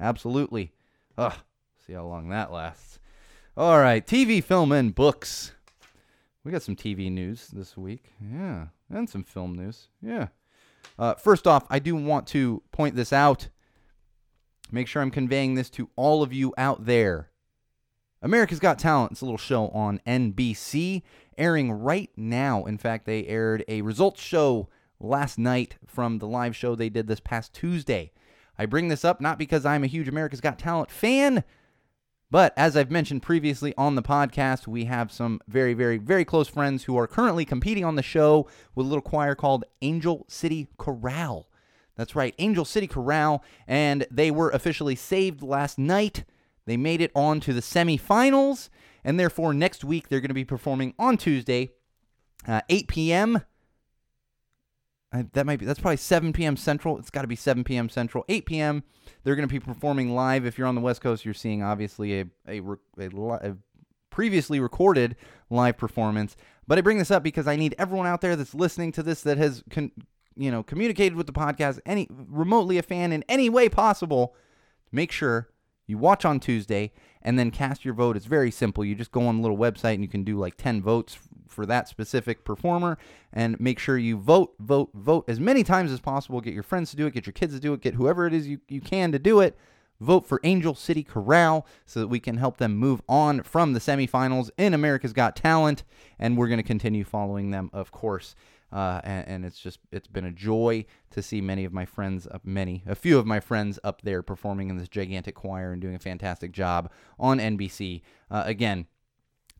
[0.00, 0.72] Absolutely.
[1.16, 1.34] Ugh.
[1.86, 2.98] See how long that lasts.
[3.56, 5.52] All right, TV, film, and books.
[6.44, 8.12] We got some TV news this week.
[8.20, 9.88] Yeah, and some film news.
[10.00, 10.28] Yeah.
[10.98, 13.48] Uh, first off, I do want to point this out.
[14.70, 17.30] Make sure I'm conveying this to all of you out there.
[18.20, 19.12] America's Got Talent.
[19.12, 21.02] It's a little show on NBC
[21.36, 22.64] airing right now.
[22.64, 27.06] In fact, they aired a results show last night from the live show they did
[27.06, 28.10] this past Tuesday.
[28.58, 31.44] I bring this up not because I'm a huge America's Got Talent fan,
[32.28, 36.48] but as I've mentioned previously on the podcast, we have some very, very, very close
[36.48, 40.66] friends who are currently competing on the show with a little choir called Angel City
[40.76, 41.46] Chorale.
[41.94, 46.24] That's right, Angel City Chorale, and they were officially saved last night
[46.68, 48.68] they made it on to the semifinals,
[49.02, 51.70] and therefore next week they're going to be performing on Tuesday,
[52.46, 53.42] uh, 8 p.m.
[55.10, 56.56] Uh, that might be that's probably 7 p.m.
[56.56, 56.98] Central.
[56.98, 57.88] It's got to be 7 p.m.
[57.88, 58.24] Central.
[58.28, 58.82] 8 p.m.
[59.24, 60.44] They're going to be performing live.
[60.44, 62.60] If you're on the West Coast, you're seeing obviously a a,
[62.98, 63.56] a, a
[64.10, 65.16] previously recorded
[65.48, 66.36] live performance.
[66.66, 69.22] But I bring this up because I need everyone out there that's listening to this
[69.22, 69.92] that has con-
[70.36, 74.34] you know communicated with the podcast any remotely a fan in any way possible.
[74.92, 75.48] Make sure
[75.88, 78.16] you watch on Tuesday and then cast your vote.
[78.16, 78.84] It's very simple.
[78.84, 81.66] You just go on the little website and you can do like 10 votes for
[81.66, 82.98] that specific performer
[83.32, 86.40] and make sure you vote, vote, vote as many times as possible.
[86.40, 88.34] Get your friends to do it, get your kids to do it, get whoever it
[88.34, 89.56] is you, you can to do it.
[90.00, 93.80] Vote for Angel City Chorale so that we can help them move on from the
[93.80, 95.82] semifinals in America's Got Talent.
[96.20, 98.36] And we're going to continue following them, of course.
[98.70, 102.28] Uh, and, and, it's just it's been a joy to see many of my friends
[102.30, 105.80] up many a few of my friends up there performing in this gigantic choir and
[105.80, 108.86] doing a fantastic job on NBC uh, again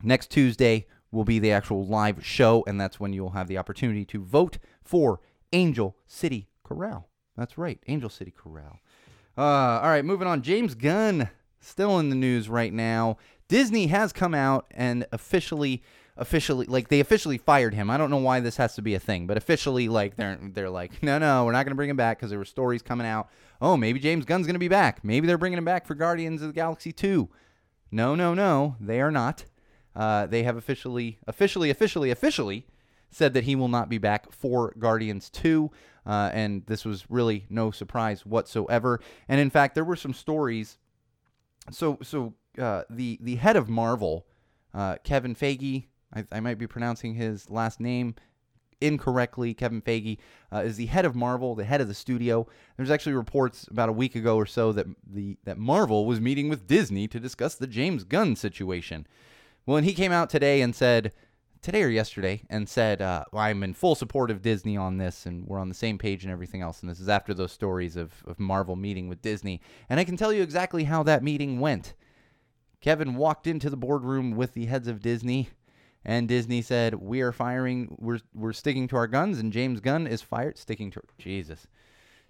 [0.03, 4.05] next Tuesday will be the actual live show and that's when you'll have the opportunity
[4.05, 5.19] to vote for
[5.53, 7.07] Angel City Chorale.
[7.35, 8.79] That's right Angel City Chorale.
[9.35, 9.41] Uh,
[9.81, 10.43] all right moving on.
[10.43, 13.17] James Gunn still in the news right now.
[13.47, 15.81] Disney has come out and officially
[16.19, 17.89] officially like they officially fired him.
[17.89, 20.69] I don't know why this has to be a thing, but officially like they're they're
[20.69, 23.07] like, "No, no, we're not going to bring him back because there were stories coming
[23.07, 23.29] out.
[23.61, 25.03] Oh, maybe James Gunn's going to be back.
[25.03, 27.29] Maybe they're bringing him back for Guardians of the Galaxy 2."
[27.91, 29.45] No, no, no, they are not.
[29.95, 32.67] uh, they have officially, officially, officially, officially
[33.11, 35.71] said that he will not be back for Guardians 2.
[36.05, 38.99] Uh, and this was really no surprise whatsoever.
[39.27, 40.77] And in fact, there were some stories.
[41.71, 44.25] So, so uh, the the head of Marvel,
[44.73, 48.15] uh, Kevin Feige, I, I, might be pronouncing his last name
[48.81, 49.53] incorrectly.
[49.53, 50.17] Kevin Feige
[50.51, 52.47] uh, is the head of Marvel, the head of the studio.
[52.77, 56.49] There's actually reports about a week ago or so that the that Marvel was meeting
[56.49, 59.05] with Disney to discuss the James Gunn situation.
[59.65, 61.11] Well, and he came out today and said
[61.61, 65.25] today or yesterday and said, uh, well, I'm in full support of Disney on this
[65.25, 66.81] and we're on the same page and everything else.
[66.81, 69.61] And this is after those stories of, of Marvel meeting with Disney.
[69.89, 71.93] And I can tell you exactly how that meeting went.
[72.81, 75.49] Kevin walked into the boardroom with the heads of Disney,
[76.09, 77.95] and Disney said, "We are firing.
[77.99, 81.67] We're we're sticking to our guns." And James Gunn is fired, sticking to Jesus.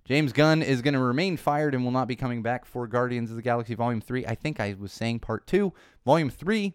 [0.06, 3.30] James Gunn is going to remain fired and will not be coming back for Guardians
[3.30, 4.26] of the Galaxy Volume Three.
[4.26, 5.74] I think I was saying Part Two,
[6.06, 6.74] Volume Three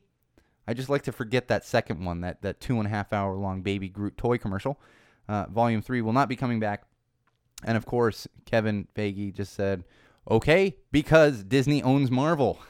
[0.66, 3.34] I just like to forget that second one, that, that two and a half hour
[3.36, 4.80] long Baby Groot toy commercial.
[5.28, 6.84] Uh, volume 3 will not be coming back.
[7.64, 9.84] And of course, Kevin Feige just said,
[10.30, 12.60] okay, because Disney owns Marvel.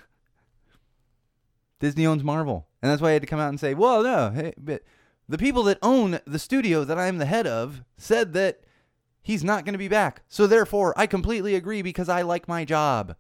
[1.81, 2.67] Disney owns Marvel.
[2.83, 4.83] And that's why I had to come out and say, well, no, hey, but
[5.29, 8.61] the people that own the studio that I'm the head of said that
[9.23, 10.23] he's not going to be back.
[10.29, 13.17] So therefore, I completely agree because I like my job.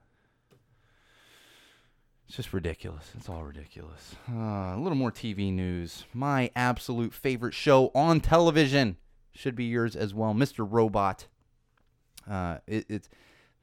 [2.26, 3.10] It's just ridiculous.
[3.16, 4.16] It's all ridiculous.
[4.30, 6.04] Uh, a little more TV news.
[6.12, 8.96] My absolute favorite show on television
[9.32, 10.66] should be yours as well, Mr.
[10.68, 11.26] Robot.
[12.28, 13.08] Uh, it, it's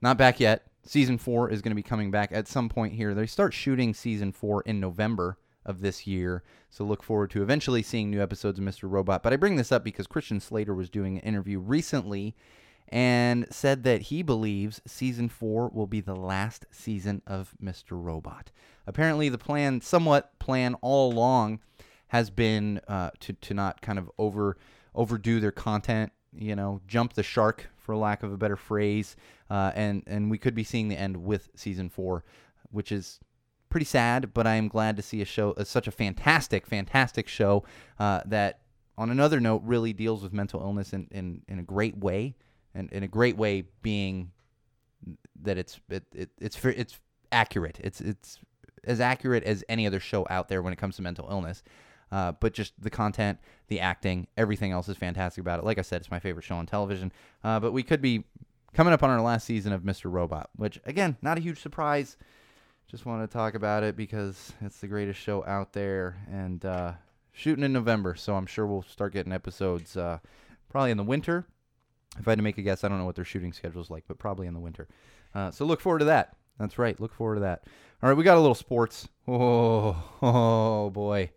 [0.02, 0.68] not back yet.
[0.84, 3.14] Season four is going to be coming back at some point here.
[3.14, 7.84] They start shooting season four in November of this year, so look forward to eventually
[7.84, 8.90] seeing new episodes of Mr.
[8.90, 9.22] Robot.
[9.22, 12.36] But I bring this up because Christian Slater was doing an interview recently
[12.88, 17.92] and said that he believes season four will be the last season of Mr.
[17.92, 18.52] Robot.
[18.86, 21.60] Apparently, the plan, somewhat plan all along,
[22.08, 24.58] has been uh, to to not kind of over
[24.94, 26.12] overdo their content.
[26.34, 29.16] You know, jump the shark for lack of a better phrase,
[29.50, 32.24] uh, and and we could be seeing the end with season four,
[32.70, 33.20] which is
[33.70, 34.34] pretty sad.
[34.34, 37.66] But I am glad to see a show, uh, such a fantastic, fantastic show
[38.00, 38.62] uh, that,
[38.98, 42.36] on another note, really deals with mental illness in in, in a great way
[42.74, 44.32] and in a great way being
[45.42, 47.00] that it's it, it it's it's
[47.32, 47.80] accurate.
[47.84, 48.40] It's it's
[48.84, 51.64] as accurate as any other show out there when it comes to mental illness.
[52.12, 55.66] Uh, but just the content, the acting, everything else is fantastic about it.
[55.66, 57.12] Like I said, it's my favorite show on television.
[57.44, 58.26] Uh, but we could be
[58.74, 60.12] coming up on our last season of Mr.
[60.12, 62.18] Robot, which again, not a huge surprise.
[62.88, 66.94] Just wanted to talk about it because it's the greatest show out there and uh,
[67.32, 68.16] shooting in November.
[68.16, 70.20] So I'm sure we'll start getting episodes uh,
[70.70, 71.46] probably in the winter
[72.20, 73.90] if I had to make a guess, I don't know what their shooting schedule is
[73.90, 74.88] like, but probably in the winter.
[75.34, 76.36] Uh, so look forward to that.
[76.60, 77.00] That's right.
[77.00, 77.64] Look forward to that.
[78.04, 79.08] All right, we got a little sports.
[79.28, 81.32] Oh, oh boy.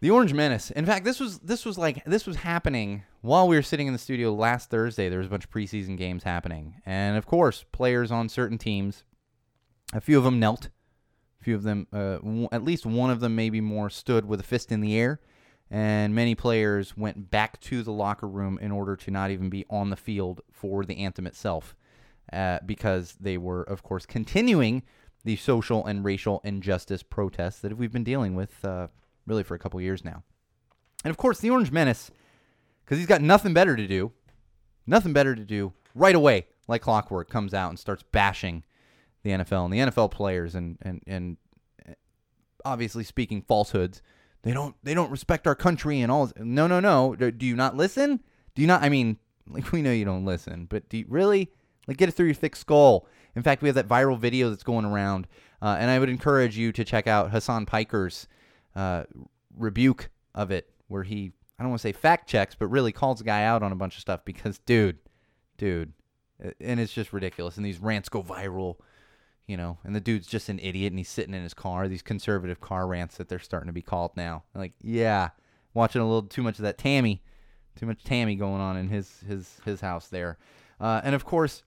[0.00, 0.70] The Orange Menace.
[0.70, 3.92] In fact, this was this was like this was happening while we were sitting in
[3.92, 5.08] the studio last Thursday.
[5.08, 9.02] There was a bunch of preseason games happening, and of course, players on certain teams,
[9.92, 10.68] a few of them knelt,
[11.40, 14.38] a few of them, uh, w- at least one of them, maybe more, stood with
[14.38, 15.20] a fist in the air
[15.70, 19.64] and many players went back to the locker room in order to not even be
[19.68, 21.74] on the field for the anthem itself
[22.32, 24.82] uh, because they were, of course, continuing
[25.24, 28.86] the social and racial injustice protests that we've been dealing with uh,
[29.28, 30.24] really for a couple years now.
[31.04, 32.10] And of course, the Orange Menace,
[32.84, 34.12] because he's got nothing better to do,
[34.86, 38.64] nothing better to do right away, like clockwork, comes out and starts bashing
[39.22, 41.36] the NFL and the NFL players and, and, and
[41.88, 41.92] uh,
[42.64, 44.02] obviously speaking falsehoods
[44.42, 46.30] they don't they don't respect our country and all.
[46.38, 47.14] No, no, no.
[47.16, 48.20] Do you not listen?
[48.54, 48.82] Do you not?
[48.82, 51.50] I mean, like we know you don't listen, but do you really
[51.86, 53.06] like get it through your thick skull?
[53.34, 55.26] In fact, we have that viral video that's going around,
[55.60, 58.26] uh, and I would encourage you to check out Hasan Piker's
[58.78, 59.04] uh,
[59.56, 63.18] rebuke of it, where he I don't want to say fact checks, but really calls
[63.18, 64.98] the guy out on a bunch of stuff because, dude,
[65.56, 65.92] dude,
[66.60, 67.56] and it's just ridiculous.
[67.56, 68.76] And these rants go viral
[69.48, 71.88] you know, and the dude's just an idiot and he's sitting in his car.
[71.88, 74.44] These conservative car rants that they're starting to be called now.
[74.54, 75.30] Like, yeah,
[75.72, 77.22] watching a little too much of that Tammy,
[77.74, 80.36] too much Tammy going on in his his his house there.
[80.78, 81.62] Uh, and of course,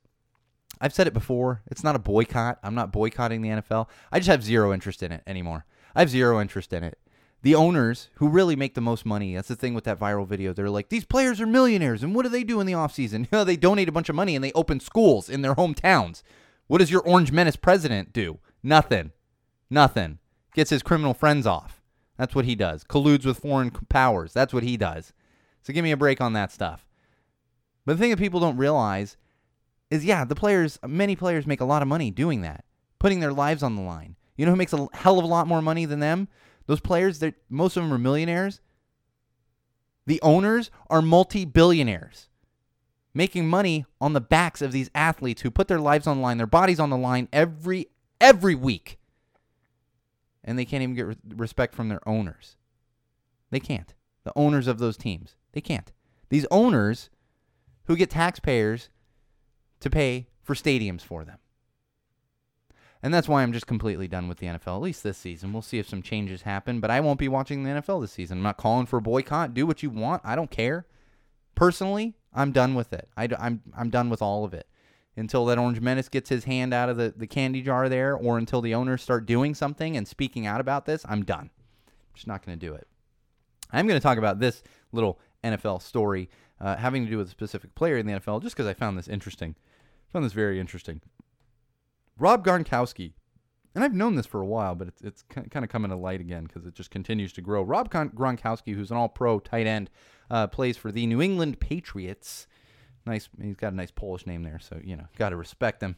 [0.80, 1.64] I've said it before.
[1.72, 2.60] It's not a boycott.
[2.64, 3.90] I'm not boycotting the NFL.
[4.12, 5.66] I just have zero interest in it anymore.
[5.96, 7.00] I have zero interest in it.
[7.44, 10.54] The owners who really make the most money, that's the thing with that viral video.
[10.54, 13.28] They're like, these players are millionaires, and what do they do in the offseason?
[13.46, 16.22] They donate a bunch of money and they open schools in their hometowns.
[16.68, 18.40] What does your Orange Menace president do?
[18.62, 19.12] Nothing.
[19.70, 20.20] Nothing.
[20.54, 21.82] Gets his criminal friends off.
[22.18, 22.84] That's what he does.
[22.84, 24.32] Colludes with foreign powers.
[24.32, 25.12] That's what he does.
[25.64, 26.86] So give me a break on that stuff.
[27.86, 29.18] But the thing that people don't realize
[29.90, 32.64] is yeah, the players, many players make a lot of money doing that,
[33.00, 34.16] putting their lives on the line.
[34.38, 36.28] You know who makes a hell of a lot more money than them?
[36.68, 38.62] Those players, that most of them are millionaires.
[40.06, 42.30] The owners are multi-billionaires
[43.14, 46.38] making money on the backs of these athletes who put their lives on the line,
[46.38, 47.88] their bodies on the line every
[48.20, 49.00] every week.
[50.44, 52.56] And they can't even get re- respect from their owners.
[53.52, 53.94] They can't.
[54.24, 55.36] The owners of those teams.
[55.52, 55.92] They can't.
[56.30, 57.10] These owners
[57.86, 58.90] who get taxpayers
[59.82, 61.38] to pay for stadiums for them.
[63.04, 65.54] And that's why I'm just completely done with the NFL, at least this season.
[65.54, 68.38] We'll see if some changes happen, but I won't be watching the NFL this season.
[68.38, 69.54] I'm not calling for a boycott.
[69.54, 70.22] Do what you want.
[70.24, 70.86] I don't care.
[71.56, 73.10] Personally, I'm done with it.
[73.18, 74.68] I, am I'm, I'm done with all of it.
[75.18, 78.38] Until that Orange Menace gets his hand out of the, the candy jar there, or
[78.38, 81.50] until the owners start doing something and speaking out about this, I'm done.
[81.88, 82.88] I'm just not going to do it.
[83.74, 86.30] I'm going to talk about this little NFL story
[86.62, 88.98] uh, having to do with a specific player in the NFL just because I found
[88.98, 89.56] this interesting.
[90.10, 91.02] I found this very interesting.
[92.22, 93.14] Rob Gronkowski,
[93.74, 96.22] and I've known this for a while, but it's, it's kind of coming to light
[96.22, 97.64] again because it just continues to grow.
[97.64, 99.90] Rob Gronkowski, who's an all pro tight end,
[100.30, 102.46] uh, plays for the New England Patriots.
[103.08, 105.96] Nice, he's got a nice Polish name there, so, you know, got to respect him.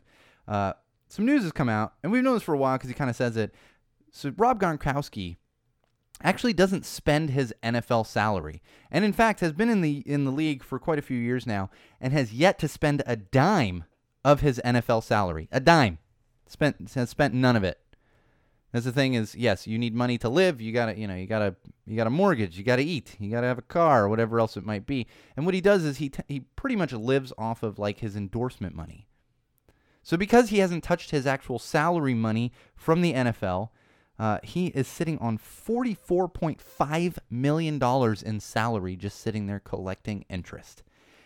[0.47, 0.71] Uh,
[1.09, 3.09] some news has come out, and we've known this for a while because he kind
[3.09, 3.53] of says it.
[4.11, 5.35] So, Rob Gronkowski
[6.21, 10.31] actually doesn't spend his NFL salary, and in fact has been in the in the
[10.31, 13.83] league for quite a few years now, and has yet to spend a dime
[14.23, 15.49] of his NFL salary.
[15.51, 15.97] A dime,
[16.53, 17.79] spent has spent none of it.
[18.71, 20.59] That's the thing is, yes, you need money to live.
[20.59, 22.57] You gotta, you know, you gotta, you got a mortgage.
[22.57, 23.15] You gotta eat.
[23.19, 25.05] You gotta have a car, or whatever else it might be.
[25.37, 28.15] And what he does is he t- he pretty much lives off of like his
[28.15, 29.07] endorsement money.
[30.01, 33.69] So because he hasn't touched his actual salary money from the NFL,
[34.19, 37.81] uh, he is sitting on $44.5 million
[38.25, 40.83] in salary just sitting there collecting interest.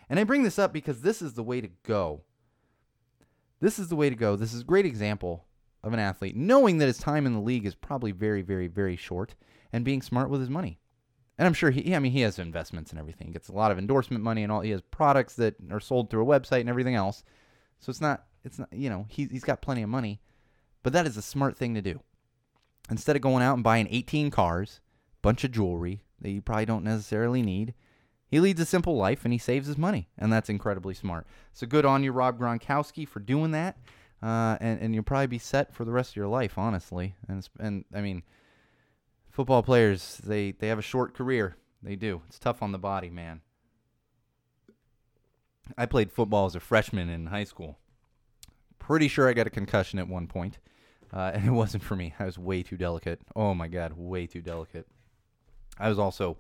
[0.10, 2.22] And I bring this up because this is the way to go.
[3.60, 4.36] This is the way to go.
[4.36, 5.46] This is a great example
[5.84, 8.96] of an athlete knowing that his time in the league is probably very, very, very
[8.96, 9.36] short
[9.72, 10.80] and being smart with his money.
[11.38, 13.28] And I'm sure he, I mean, he has investments and everything.
[13.28, 14.62] He gets a lot of endorsement money and all.
[14.62, 17.24] He has products that are sold through a website and everything else.
[17.80, 20.20] So it's not, it's not, you know, he, he's got plenty of money.
[20.82, 22.02] But that is a smart thing to do
[22.90, 24.80] instead of going out and buying 18 cars,
[25.22, 27.74] bunch of jewelry that you probably don't necessarily need,
[28.28, 31.26] he leads a simple life and he saves his money, and that's incredibly smart.
[31.54, 33.78] So good on you, Rob Gronkowski, for doing that,
[34.22, 37.16] uh, and and you'll probably be set for the rest of your life, honestly.
[37.28, 38.24] And and I mean,
[39.30, 41.56] football players they they have a short career.
[41.82, 42.22] They do.
[42.28, 43.42] It's tough on the body, man.
[45.78, 47.78] I played football as a freshman in high school.
[48.80, 50.60] Pretty sure I got a concussion at one point.
[51.14, 52.14] Uh, and it wasn't for me.
[52.20, 53.22] I was way too delicate.
[53.36, 54.88] Oh my god, way too delicate.
[55.80, 56.38] I was also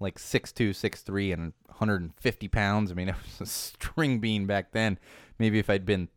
[0.00, 2.90] like 6'2", 6'3", and 150 pounds.
[2.90, 4.98] I mean, I was a string bean back then.
[5.38, 6.08] Maybe if I'd been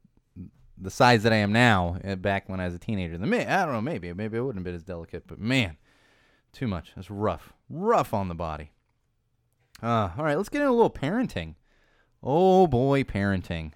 [0.77, 3.45] the size that I am now uh, back when I was a teenager, then may,
[3.45, 5.27] I don't know, maybe maybe I wouldn't have been as delicate.
[5.27, 5.77] But man,
[6.51, 6.93] too much.
[6.97, 8.71] It's rough, rough on the body.
[9.81, 11.55] Uh, all right, let's get into a little parenting.
[12.21, 13.73] Oh boy, parenting.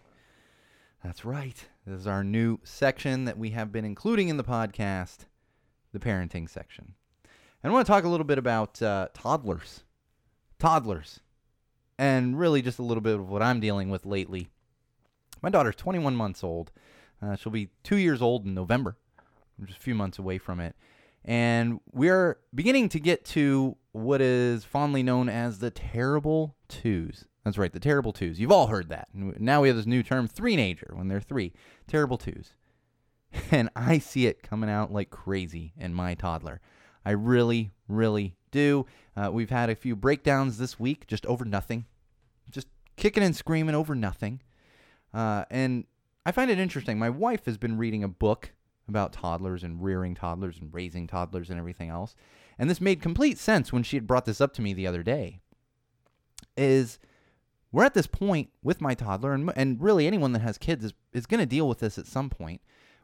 [1.04, 1.68] That's right.
[1.86, 5.26] This is our new section that we have been including in the podcast,
[5.94, 6.94] the parenting section.
[7.64, 9.84] And I want to talk a little bit about uh, toddlers.
[10.60, 11.20] Toddlers.
[12.00, 14.50] And really just a little bit of what I'm dealing with lately.
[15.42, 16.72] My daughter's 21 months old.
[17.22, 18.98] Uh, she'll be two years old in November.
[19.60, 20.76] I'm just a few months away from it.
[21.26, 27.26] And we're beginning to get to what is fondly known as the terrible twos.
[27.44, 28.40] That's right, the terrible twos.
[28.40, 29.10] You've all heard that.
[29.14, 31.54] Now we have this new term, three-nager, when they're three.
[31.88, 32.54] Terrible twos.
[33.52, 36.62] And I see it coming out like crazy in my toddler.
[37.06, 38.86] I really, really do.
[39.16, 41.86] Uh, we've had a few breakdowns this week, just over nothing.
[42.52, 44.42] Just kicking and screaming over nothing.
[45.14, 45.86] Uh, and
[46.26, 47.00] I find it interesting.
[47.00, 48.52] My wife has been reading a book
[48.88, 52.16] about toddlers and rearing toddlers and raising toddlers and everything else.
[52.60, 55.04] And this made complete sense when she had brought this up to me the other
[55.04, 55.40] day.
[56.56, 57.00] Is
[57.72, 60.94] we're at this point with my toddler, and, and really anyone that has kids is,
[61.14, 62.62] is going to deal with this at some point,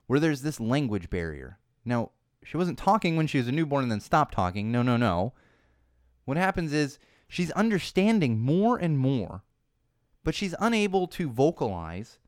[0.07, 1.59] where there's this language barrier.
[1.85, 2.11] Now,
[2.43, 4.71] she wasn't talking when she was a newborn and then stopped talking.
[4.71, 5.34] No, no, no.
[6.25, 9.43] What happens is she's understanding more and more,
[10.23, 12.20] but she's unable to vocalize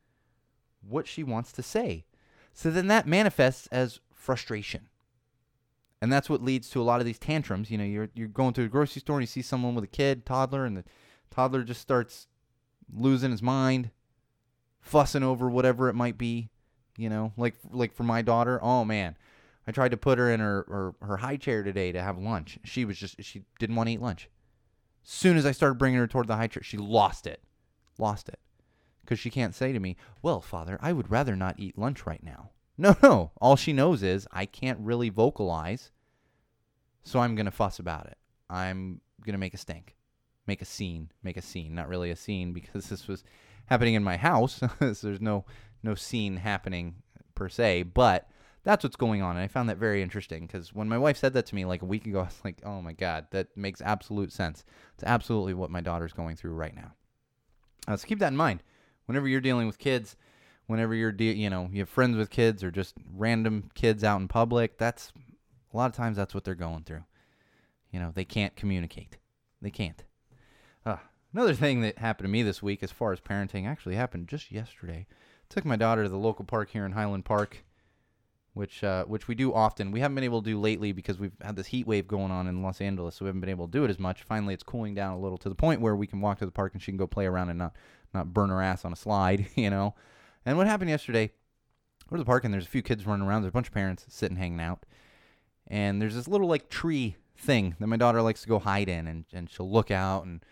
[0.80, 2.04] what she wants to say.
[2.52, 4.88] So then that manifests as frustration.
[6.00, 7.70] And that's what leads to a lot of these tantrums.
[7.70, 9.88] You know, you're you're going to a grocery store and you see someone with a
[9.88, 10.84] kid, toddler, and the
[11.30, 12.28] Toddler just starts
[12.92, 13.90] losing his mind,
[14.80, 16.48] fussing over whatever it might be.
[16.96, 19.16] You know, like like for my daughter, oh man,
[19.66, 22.58] I tried to put her in her, her, her high chair today to have lunch.
[22.64, 24.28] She was just she didn't want to eat lunch.
[25.02, 27.40] Soon as I started bringing her toward the high chair, she lost it,
[27.98, 28.38] lost it,
[29.00, 32.22] because she can't say to me, "Well, father, I would rather not eat lunch right
[32.22, 33.32] now." No, no.
[33.40, 35.90] All she knows is I can't really vocalize.
[37.02, 38.18] So I'm to fuss about it.
[38.50, 39.96] I'm to make a stink,
[40.46, 41.74] make a scene, make a scene.
[41.74, 43.24] Not really a scene because this was
[43.66, 44.54] happening in my house.
[44.54, 45.44] so there's no
[45.82, 46.96] no scene happening
[47.34, 48.28] per se, but
[48.66, 49.36] that's what's going on.
[49.36, 51.82] And I found that very interesting because when my wife said that to me like
[51.82, 54.64] a week ago, I was like, oh my God, that makes absolute sense.
[54.94, 56.90] It's absolutely what my daughter's going through right now.
[57.86, 58.64] Uh, so keep that in mind.
[59.06, 60.16] Whenever you're dealing with kids,
[60.66, 64.20] whenever you're, de- you know, you have friends with kids or just random kids out
[64.20, 65.12] in public, that's
[65.72, 67.04] a lot of times that's what they're going through.
[67.92, 69.16] You know, they can't communicate.
[69.62, 70.02] They can't.
[70.84, 70.96] Uh,
[71.32, 74.50] another thing that happened to me this week as far as parenting actually happened just
[74.50, 75.06] yesterday.
[75.48, 77.62] Took my daughter to the local park here in Highland Park
[78.56, 79.90] which uh, which we do often.
[79.90, 82.46] We haven't been able to do lately because we've had this heat wave going on
[82.46, 84.22] in Los Angeles, so we haven't been able to do it as much.
[84.22, 86.50] Finally, it's cooling down a little to the point where we can walk to the
[86.50, 87.74] park and she can go play around and not
[88.14, 89.94] not burn her ass on a slide, you know.
[90.46, 91.32] And what happened yesterday?
[92.08, 93.42] We're at the park and there's a few kids running around.
[93.42, 94.86] There's a bunch of parents sitting hanging out,
[95.66, 99.06] and there's this little like tree thing that my daughter likes to go hide in,
[99.06, 100.42] and and she'll look out and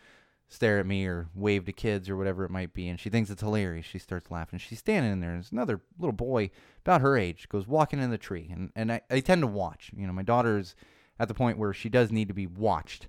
[0.54, 3.28] stare at me or wave to kids or whatever it might be, and she thinks
[3.28, 3.84] it's hilarious.
[3.84, 4.58] She starts laughing.
[4.58, 6.50] She's standing in there, and there's another little boy
[6.84, 9.90] about her age goes walking in the tree, and and I, I tend to watch.
[9.96, 10.74] You know, my daughter's
[11.18, 13.08] at the point where she does need to be watched.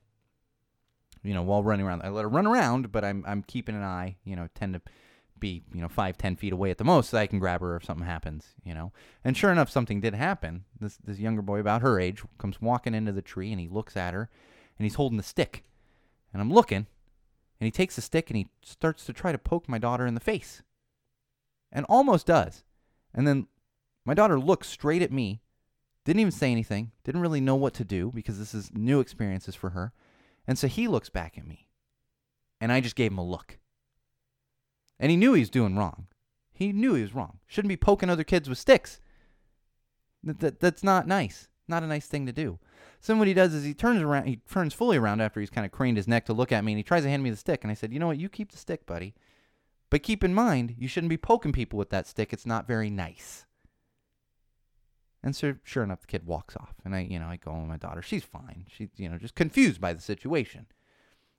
[1.24, 3.84] You know, while running around, I let her run around, but I'm I'm keeping an
[3.84, 4.18] eye.
[4.24, 4.82] You know, tend to
[5.40, 7.76] be you know five ten feet away at the most, so I can grab her
[7.76, 8.56] if something happens.
[8.64, 8.92] You know,
[9.24, 10.66] and sure enough, something did happen.
[10.80, 13.96] This this younger boy about her age comes walking into the tree, and he looks
[13.96, 14.30] at her,
[14.80, 15.64] and he's holding a stick,
[16.34, 16.88] and I'm looking
[17.60, 20.14] and he takes a stick and he starts to try to poke my daughter in
[20.14, 20.62] the face.
[21.72, 22.64] And almost does.
[23.14, 23.48] And then
[24.06, 25.42] my daughter looks straight at me,
[26.04, 29.56] didn't even say anything, didn't really know what to do because this is new experiences
[29.56, 29.94] for her.
[30.48, 31.68] And so he looks back at me.
[32.62, 33.58] And I just gave him a look.
[35.00, 36.08] And he knew he was doing wrong.
[36.54, 37.40] He knew he was wrong.
[37.48, 39.02] Shouldn't be poking other kids with sticks.
[40.24, 41.50] That, that, that's not nice.
[41.68, 42.60] Not a nice thing to do.
[43.00, 45.66] So what he does is he turns around, he turns fully around after he's kind
[45.66, 47.36] of craned his neck to look at me, and he tries to hand me the
[47.36, 47.64] stick.
[47.64, 49.16] And I said, you know what, you keep the stick, buddy.
[49.90, 52.34] But keep in mind, you shouldn't be poking people with that stick.
[52.34, 53.46] It's not very nice.
[55.24, 57.68] And so, sure enough, the kid walks off, and I, you know, I go with
[57.68, 58.04] my daughter.
[58.04, 58.68] She's fine.
[58.70, 60.68] She's, you know, just confused by the situation.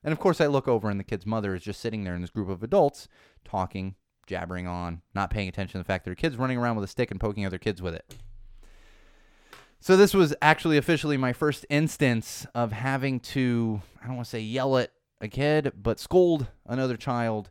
[0.03, 2.20] And of course, I look over, and the kid's mother is just sitting there in
[2.20, 3.07] this group of adults,
[3.45, 3.95] talking,
[4.27, 6.89] jabbering on, not paying attention to the fact that her kid's running around with a
[6.89, 8.16] stick and poking other kids with it.
[9.87, 14.30] So this was actually officially my first instance of having to I don't want to
[14.30, 17.51] say yell at a kid, but scold another child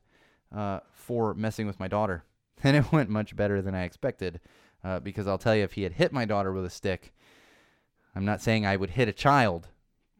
[0.53, 2.25] uh, for messing with my daughter.
[2.61, 4.41] And it went much better than I expected
[4.83, 7.13] uh, because I'll tell you, if he had hit my daughter with a stick,
[8.13, 9.69] I'm not saying I would hit a child,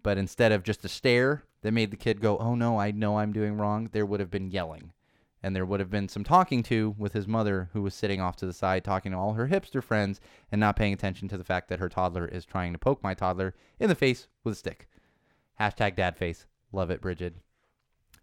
[0.01, 3.19] but instead of just a stare that made the kid go, "Oh no, I know
[3.19, 4.93] I'm doing wrong," there would have been yelling
[5.45, 8.35] and there would have been some talking to with his mother who was sitting off
[8.35, 10.19] to the side talking to all her hipster friends
[10.51, 13.13] and not paying attention to the fact that her toddler is trying to poke my
[13.13, 14.87] toddler in the face with a stick.
[15.61, 16.47] Hashtag dad face.
[16.71, 17.35] Love it, Bridget.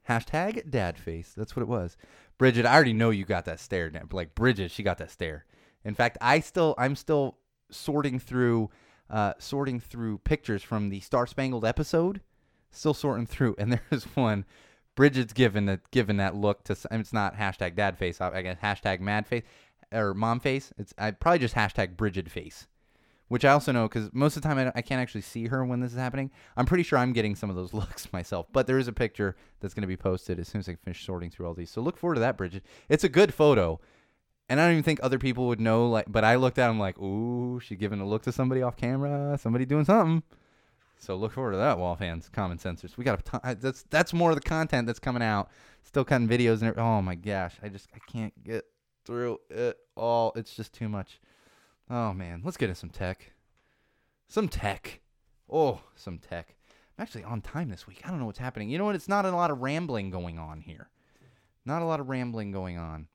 [0.09, 1.33] Hashtag dad face.
[1.37, 1.97] That's what it was.
[2.39, 3.93] Bridget, I already know you got that stare.
[4.11, 5.45] Like Bridget, she got that stare.
[5.85, 7.39] In fact, I still, I'm still
[7.71, 8.69] sorting through,
[9.09, 12.21] uh, sorting through pictures from the Star Spangled episode.
[12.73, 14.45] Still sorting through, and there's one
[14.95, 16.77] Bridget's given that given that look to.
[16.91, 18.21] It's not hashtag dad face.
[18.21, 19.43] I guess hashtag mad face
[19.93, 20.73] or mom face.
[20.79, 22.67] It's I probably just hashtag Bridget face,
[23.29, 25.65] which I also know because most of the time I, I, can't actually see her
[25.65, 26.31] when this is happening.
[26.57, 28.47] I'm pretty sure I'm getting some of those looks myself.
[28.53, 31.05] But there is a picture that's going to be posted as soon as I finish
[31.05, 31.71] sorting through all these.
[31.71, 32.65] So look forward to that, Bridget.
[32.89, 33.81] It's a good photo.
[34.49, 35.89] And I don't even think other people would know.
[35.89, 38.77] Like, but I looked at him like, ooh, she giving a look to somebody off
[38.77, 39.39] camera.
[39.39, 40.23] Somebody doing something.
[41.03, 42.29] So look forward to that, wall fans.
[42.33, 42.97] Common sensors.
[42.97, 45.51] We got a ton, that's that's more of the content that's coming out.
[45.83, 48.67] Still cutting videos and oh my gosh, I just I can't get
[49.05, 50.33] through it all.
[50.37, 51.19] It's just too much.
[51.91, 53.33] Oh man, let's get into some tech.
[54.29, 55.01] Some tech.
[55.51, 56.55] Oh, some tech.
[56.97, 58.01] I'm actually on time this week.
[58.05, 58.71] I don't know what's happening.
[58.71, 58.95] You know what?
[58.95, 60.89] It's not a lot of rambling going on here.
[61.67, 63.09] Not a lot of rambling going on.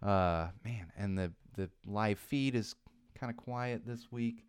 [0.00, 2.76] Uh, man, and the the live feed is
[3.18, 4.45] kind of quiet this week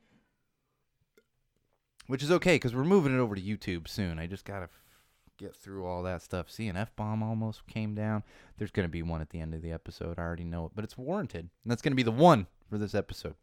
[2.07, 4.17] which is okay because we're moving it over to YouTube soon.
[4.19, 4.81] I just gotta f-
[5.37, 6.49] get through all that stuff.
[6.49, 8.23] See, an f bomb almost came down.
[8.57, 10.17] There's gonna be one at the end of the episode.
[10.17, 12.95] I already know it, but it's warranted, and that's gonna be the one for this
[12.95, 13.35] episode.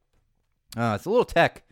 [0.76, 1.62] Uh, it's a little tech.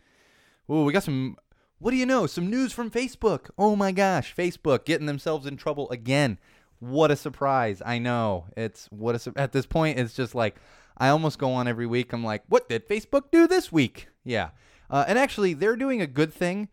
[0.69, 1.37] Oh, we got some.
[1.79, 2.27] What do you know?
[2.27, 3.49] Some news from Facebook.
[3.57, 6.37] Oh my gosh, Facebook getting themselves in trouble again.
[6.79, 7.81] What a surprise!
[7.85, 10.55] I know it's what a at this point it's just like
[10.97, 12.13] I almost go on every week.
[12.13, 14.07] I'm like, what did Facebook do this week?
[14.23, 14.49] Yeah,
[14.89, 16.69] uh, and actually they're doing a good thing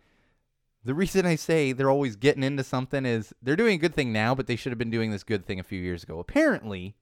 [0.85, 4.13] the reason I say they're always getting into something is they're doing a good thing
[4.13, 6.19] now, but they should have been doing this good thing a few years ago.
[6.19, 6.95] Apparently,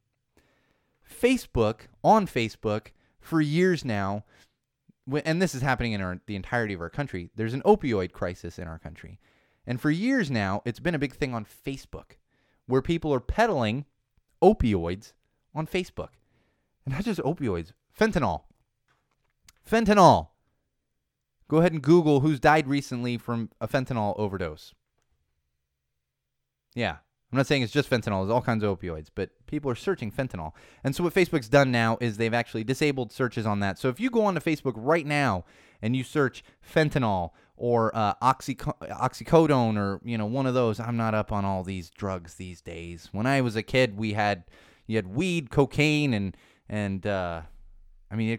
[1.08, 2.88] Facebook, on Facebook,
[3.20, 4.24] for years now,
[5.24, 7.30] and this is happening in our, the entirety of our country.
[7.36, 9.20] There's an opioid crisis in our country,
[9.66, 12.16] and for years now, it's been a big thing on Facebook,
[12.66, 13.84] where people are peddling
[14.42, 15.12] opioids
[15.54, 16.10] on Facebook,
[16.84, 18.42] and not just opioids, fentanyl.
[19.68, 20.28] Fentanyl.
[21.48, 24.74] Go ahead and Google who's died recently from a fentanyl overdose.
[26.74, 26.96] Yeah,
[27.30, 30.10] I'm not saying it's just fentanyl, there's all kinds of opioids, but people are searching
[30.10, 30.52] fentanyl.
[30.82, 33.78] And so what Facebook's done now is they've actually disabled searches on that.
[33.78, 35.44] So if you go onto Facebook right now
[35.82, 40.96] and you search fentanyl or uh, oxyco- oxycodone or you know one of those, I'm
[40.96, 43.10] not up on all these drugs these days.
[43.12, 44.44] When I was a kid, we had
[44.86, 46.34] you had weed, cocaine, and
[46.66, 47.42] and uh,
[48.10, 48.38] I mean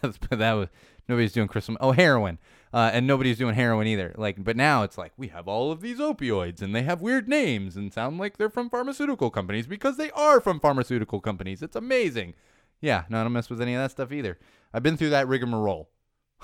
[0.00, 0.68] but that was
[1.08, 1.76] nobody's doing crystal.
[1.80, 2.38] Oh, heroin
[2.72, 4.14] uh, and nobody's doing heroin either.
[4.16, 7.28] Like, but now it's like we have all of these opioids, and they have weird
[7.28, 11.62] names and sound like they're from pharmaceutical companies because they are from pharmaceutical companies.
[11.62, 12.34] It's amazing.
[12.80, 14.38] Yeah, no, I don't mess with any of that stuff either.
[14.72, 15.88] I've been through that rigmarole.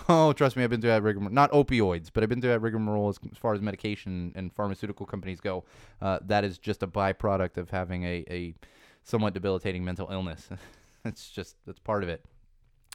[0.09, 1.34] Oh, trust me, I've been through that rigmarole.
[1.34, 5.06] Not opioids, but I've been through that rigmarole as, as far as medication and pharmaceutical
[5.06, 5.64] companies go.
[6.00, 8.54] Uh, that is just a byproduct of having a, a
[9.02, 10.50] somewhat debilitating mental illness.
[11.04, 12.24] it's just that's part of it.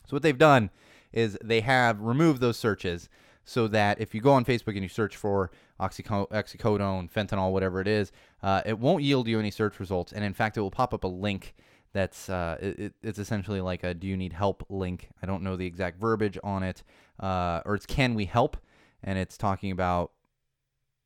[0.08, 0.70] So what they've done
[1.14, 3.10] is they have removed those searches
[3.46, 7.82] so that if you go on Facebook and you search for oxyco- oxycodone, fentanyl, whatever
[7.82, 8.12] it is,
[8.42, 10.14] uh, it won't yield you any search results.
[10.14, 11.54] And in fact, it will pop up a link
[11.92, 15.10] that's uh, it, it's essentially like a "Do you need help?" link.
[15.22, 16.84] I don't know the exact verbiage on it,
[17.20, 18.58] uh, or it's "Can we help?"
[19.04, 20.12] and it's talking about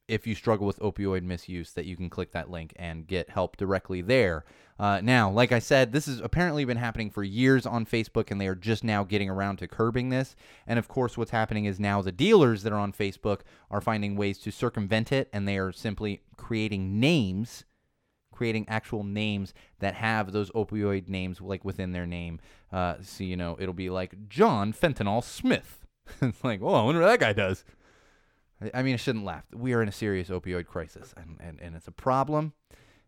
[0.08, 3.58] if you struggle with opioid misuse, that you can click that link and get help
[3.58, 4.46] directly there.
[4.80, 8.40] Uh, now, like I said, this has apparently been happening for years on Facebook, and
[8.40, 10.36] they are just now getting around to curbing this.
[10.66, 14.16] And of course, what's happening is now the dealers that are on Facebook are finding
[14.16, 17.66] ways to circumvent it, and they are simply creating names.
[18.32, 22.40] Creating actual names that have those opioid names like within their name.
[22.72, 25.88] Uh, so, you know, it'll be like John Fentanyl Smith.
[26.22, 27.66] it's like, oh, I wonder what that guy does.
[28.74, 29.44] I mean, I shouldn't laugh.
[29.54, 32.54] We are in a serious opioid crisis, and, and, and it's a problem.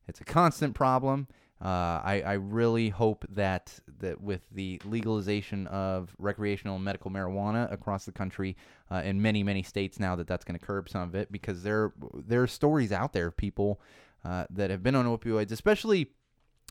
[0.07, 1.27] It's a constant problem.
[1.61, 7.71] Uh, I, I really hope that, that with the legalization of recreational and medical marijuana
[7.71, 8.55] across the country
[8.89, 11.63] uh, in many, many states now, that that's going to curb some of it because
[11.63, 13.81] there, there are stories out there of people
[14.23, 16.11] uh, that have been on opioids, especially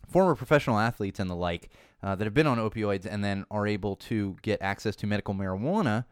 [0.09, 1.69] former professional athletes and the like,
[2.03, 5.35] uh, that have been on opioids and then are able to get access to medical
[5.35, 6.07] marijuana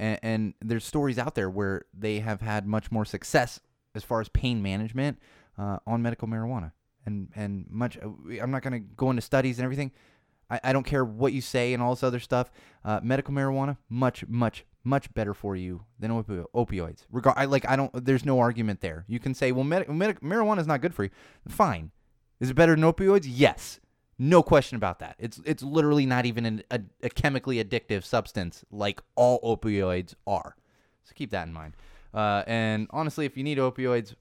[0.00, 3.60] and, and there's stories out there where they have had much more success
[3.94, 5.18] as far as pain management
[5.58, 6.72] uh, on medical marijuana.
[7.06, 8.08] And and much, uh,
[8.42, 9.92] I'm not going to go into studies and everything.
[10.50, 12.50] I, I don't care what you say and all this other stuff.
[12.84, 17.06] Uh, medical marijuana, much, much, much better for you than opi- opioids.
[17.12, 18.04] Regar- I, like I don't.
[18.04, 19.04] There's no argument there.
[19.06, 21.10] You can say, well, med- med- marijuana is not good for you.
[21.48, 21.90] Fine.
[22.38, 23.26] Is it better than opioids?
[23.26, 23.80] Yes.
[24.22, 25.16] No question about that.
[25.18, 30.56] It's it's literally not even an, a, a chemically addictive substance like all opioids are.
[31.04, 31.74] So keep that in mind.
[32.12, 34.14] Uh, and honestly, if you need opioids,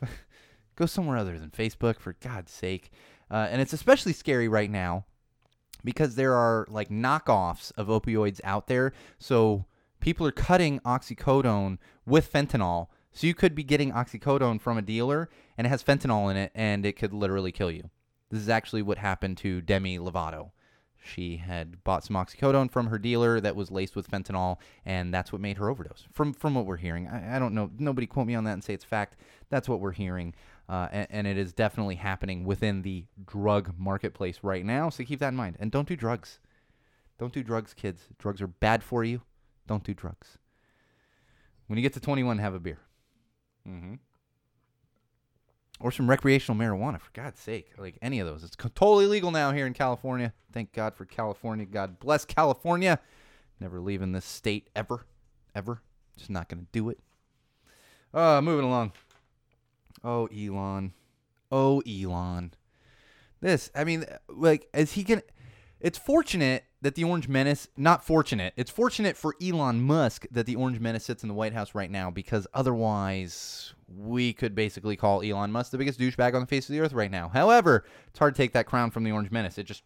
[0.76, 2.92] go somewhere other than Facebook for God's sake.
[3.28, 5.04] Uh, and it's especially scary right now
[5.82, 8.92] because there are like knockoffs of opioids out there.
[9.18, 9.64] So
[9.98, 12.86] people are cutting oxycodone with fentanyl.
[13.10, 15.28] So you could be getting oxycodone from a dealer
[15.58, 17.90] and it has fentanyl in it and it could literally kill you.
[18.34, 20.50] This is actually what happened to Demi Lovato.
[21.00, 25.30] She had bought some oxycodone from her dealer that was laced with fentanyl, and that's
[25.32, 26.08] what made her overdose.
[26.10, 27.70] From from what we're hearing, I, I don't know.
[27.78, 29.14] Nobody quote me on that and say it's fact.
[29.50, 30.34] That's what we're hearing,
[30.68, 34.90] uh, and, and it is definitely happening within the drug marketplace right now.
[34.90, 36.40] So keep that in mind, and don't do drugs.
[37.20, 38.08] Don't do drugs, kids.
[38.18, 39.22] Drugs are bad for you.
[39.68, 40.38] Don't do drugs.
[41.68, 42.80] When you get to 21, have a beer.
[43.68, 43.94] Mm-hmm
[45.80, 47.72] or some recreational marijuana for God's sake.
[47.76, 48.44] Like any of those.
[48.44, 50.32] It's totally legal now here in California.
[50.52, 51.66] Thank God for California.
[51.66, 52.98] God bless California.
[53.60, 55.06] Never leaving this state ever.
[55.54, 55.82] Ever.
[56.16, 56.98] Just not to do it.
[58.12, 58.92] Uh, moving along.
[60.04, 60.92] Oh, Elon.
[61.50, 62.52] Oh, Elon.
[63.40, 65.24] This, I mean, like, is he to.
[65.80, 70.54] It's fortunate that the Orange Menace, not fortunate, it's fortunate for Elon Musk that the
[70.54, 75.22] Orange Menace sits in the White House right now because otherwise we could basically call
[75.22, 77.30] Elon Musk the biggest douchebag on the face of the earth right now.
[77.30, 79.56] However, it's hard to take that crown from the Orange Menace.
[79.56, 79.82] It just,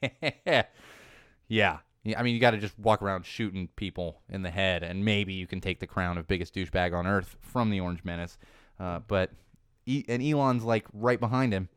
[1.48, 1.78] yeah.
[2.16, 5.32] I mean, you got to just walk around shooting people in the head, and maybe
[5.32, 8.38] you can take the crown of biggest douchebag on earth from the Orange Menace.
[8.78, 9.32] Uh, but
[9.84, 11.70] e- and Elon's like right behind him,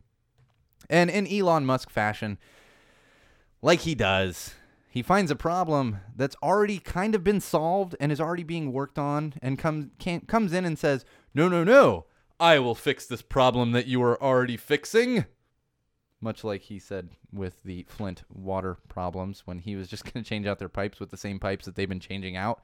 [0.91, 2.38] and in Elon Musk fashion,
[3.63, 4.53] like he does,
[4.90, 8.98] he finds a problem that's already kind of been solved and is already being worked
[8.98, 9.88] on, and comes
[10.28, 12.06] comes in and says, "No, no, no!
[12.40, 15.26] I will fix this problem that you are already fixing."
[16.22, 20.28] much like he said with the Flint water problems when he was just going to
[20.28, 22.62] change out their pipes with the same pipes that they've been changing out,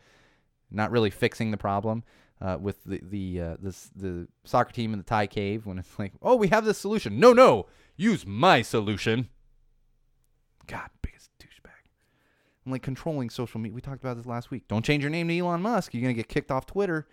[0.72, 2.04] not really fixing the problem.
[2.42, 3.56] Uh, with the the uh,
[3.96, 7.18] the soccer team in the Thai cave when it's like, oh, we have this solution.
[7.18, 9.30] No, no, use my solution.
[10.68, 11.14] God, douchebag.
[12.66, 13.76] I'm like controlling social media.
[13.76, 14.68] We talked about this last week.
[14.68, 15.93] Don't change your name to Elon Musk.
[15.93, 17.07] You're gonna get kicked off Twitter.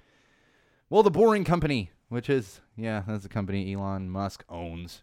[0.89, 5.03] Well, the Boring Company, which is yeah, that's the company Elon Musk owns.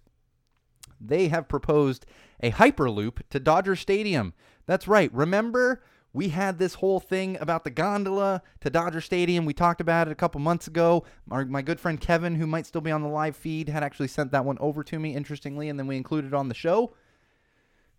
[1.00, 2.06] They have proposed
[2.42, 4.34] a hyperloop to Dodger Stadium.
[4.66, 5.14] That's right.
[5.14, 5.82] Remember
[6.12, 9.46] we had this whole thing about the gondola to Dodger Stadium.
[9.46, 11.06] We talked about it a couple months ago.
[11.30, 14.08] Our, my good friend Kevin, who might still be on the live feed, had actually
[14.08, 16.96] sent that one over to me, interestingly, and then we included it on the show.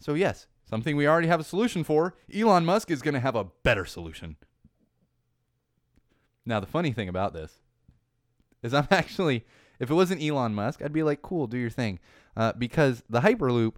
[0.01, 2.15] So, yes, something we already have a solution for.
[2.35, 4.37] Elon Musk is going to have a better solution.
[6.47, 7.61] Now, the funny thing about this
[8.63, 9.45] is I'm actually,
[9.81, 11.99] if it wasn't Elon Musk, I'd be like, cool, do your thing.
[12.37, 13.75] Uh, because the Hyperloop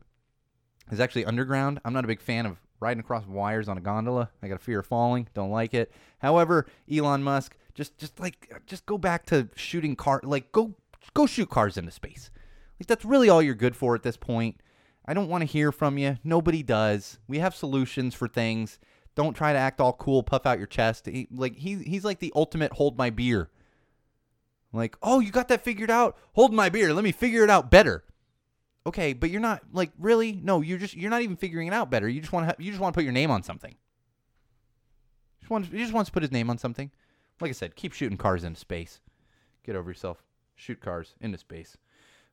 [0.90, 1.80] is actually underground.
[1.84, 4.30] I'm not a big fan of riding across wires on a gondola.
[4.42, 5.28] I got a fear of falling.
[5.34, 5.90] Don't like it.
[6.18, 10.74] However, Elon Musk, just just like just go back to shooting car like go
[11.14, 12.30] go shoot cars into space.
[12.78, 14.60] Like that's really all you're good for at this point.
[15.04, 16.18] I don't want to hear from you.
[16.22, 17.18] Nobody does.
[17.26, 18.78] We have solutions for things.
[19.14, 21.06] Don't try to act all cool, puff out your chest.
[21.06, 23.50] He, like he he's like the ultimate hold my beer.
[24.72, 26.16] Like, "Oh, you got that figured out?
[26.32, 26.94] Hold my beer.
[26.94, 28.04] Let me figure it out better."
[28.86, 30.60] Okay, but you're not like really no.
[30.60, 32.08] You're just you're not even figuring it out better.
[32.08, 33.74] You just want to you just want to put your name on something.
[35.40, 36.90] Just want you just wants to put his name on something.
[37.40, 39.00] Like I said, keep shooting cars into space.
[39.64, 40.24] Get over yourself.
[40.54, 41.76] Shoot cars into space.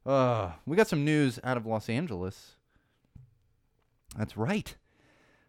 [0.05, 2.55] Uh, we got some news out of Los Angeles.
[4.17, 4.75] That's right.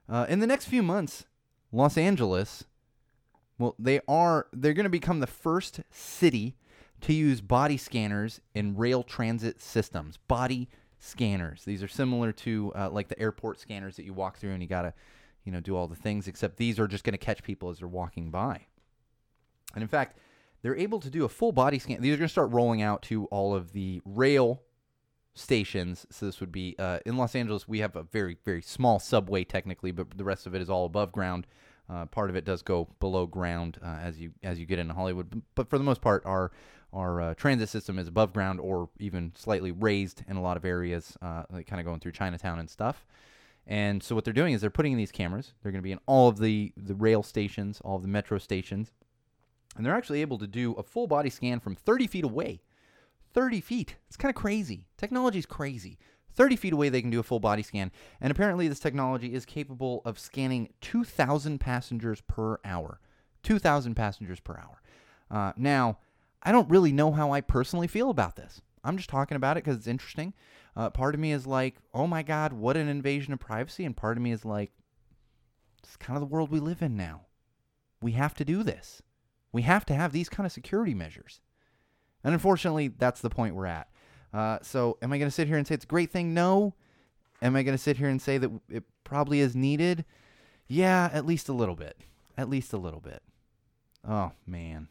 [0.09, 1.25] Uh, in the next few months,
[1.73, 2.65] Los Angeles,
[3.59, 6.57] well, they are they're going to become the first city
[7.03, 10.19] to use body scanners in rail transit systems.
[10.29, 11.65] Body scanners.
[11.65, 14.69] These are similar to uh, like the airport scanners that you walk through and you
[14.69, 14.93] gotta,
[15.45, 16.29] you know, do all the things.
[16.29, 18.67] Except these are just going to catch people as they're walking by.
[19.75, 20.19] And in fact,
[20.63, 22.03] they're able to do a full body scan.
[22.03, 24.63] These are going to start rolling out to all of the rail
[25.35, 26.07] stations.
[26.11, 27.69] So this would be uh, in Los Angeles.
[27.69, 30.87] We have a very very small subway technically, but the rest of it is all
[30.87, 31.47] above ground.
[31.89, 34.95] Uh, part of it does go below ground uh, as you as you get into
[34.95, 36.53] Hollywood, but for the most part, our
[36.93, 40.65] our uh, transit system is above ground or even slightly raised in a lot of
[40.65, 43.07] areas, uh, like kind of going through Chinatown and stuff.
[43.67, 45.53] And so what they're doing is they're putting in these cameras.
[45.63, 48.39] They're going to be in all of the the rail stations, all of the metro
[48.39, 48.93] stations,
[49.77, 52.61] and they're actually able to do a full body scan from 30 feet away.
[53.33, 53.97] 30 feet.
[54.09, 54.87] It's kind of crazy.
[54.97, 55.99] Technology is crazy.
[56.35, 57.91] 30 feet away, they can do a full body scan.
[58.21, 63.01] And apparently, this technology is capable of scanning 2,000 passengers per hour.
[63.43, 64.83] 2,000 passengers per hour.
[65.31, 65.99] Uh, now,
[66.43, 68.61] I don't really know how I personally feel about this.
[68.83, 70.33] I'm just talking about it because it's interesting.
[70.77, 73.85] Uh, part of me is like, oh my God, what an invasion of privacy.
[73.85, 74.71] And part of me is like,
[75.83, 77.23] it's kind of the world we live in now.
[78.01, 79.03] We have to do this.
[79.53, 81.41] We have to have these kind of security measures.
[82.23, 83.89] And unfortunately, that's the point we're at.
[84.33, 86.35] Uh, so, am I going to sit here and say it's a great thing?
[86.35, 86.75] No.
[87.43, 90.05] Am I going to sit here and say that it probably is needed?
[90.69, 91.97] Yeah, at least a little bit.
[92.37, 93.23] At least a little bit.
[94.07, 94.89] Oh, man.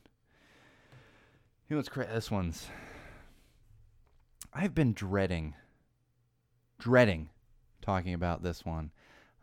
[1.68, 1.90] You know what's?
[1.90, 2.68] This one's.
[4.52, 5.54] I've been dreading,
[6.80, 7.30] dreading
[7.82, 8.92] talking about this one,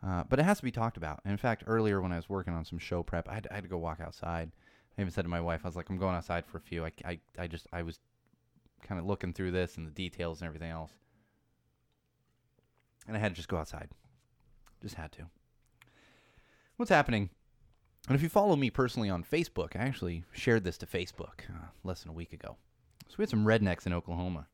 [0.05, 1.21] uh, but it has to be talked about.
[1.23, 3.55] And in fact, earlier when I was working on some show prep, I had, I
[3.55, 4.51] had to go walk outside.
[4.97, 6.85] I even said to my wife, I was like, I'm going outside for a few.
[6.85, 7.99] I, I, I just, I was
[8.83, 10.91] kind of looking through this and the details and everything else.
[13.07, 13.89] And I had to just go outside.
[14.81, 15.23] Just had to.
[16.77, 17.29] What's happening
[18.07, 21.67] and if you follow me personally on Facebook, I actually shared this to Facebook uh,
[21.83, 22.55] less than a week ago.
[23.09, 24.47] So we had some rednecks in Oklahoma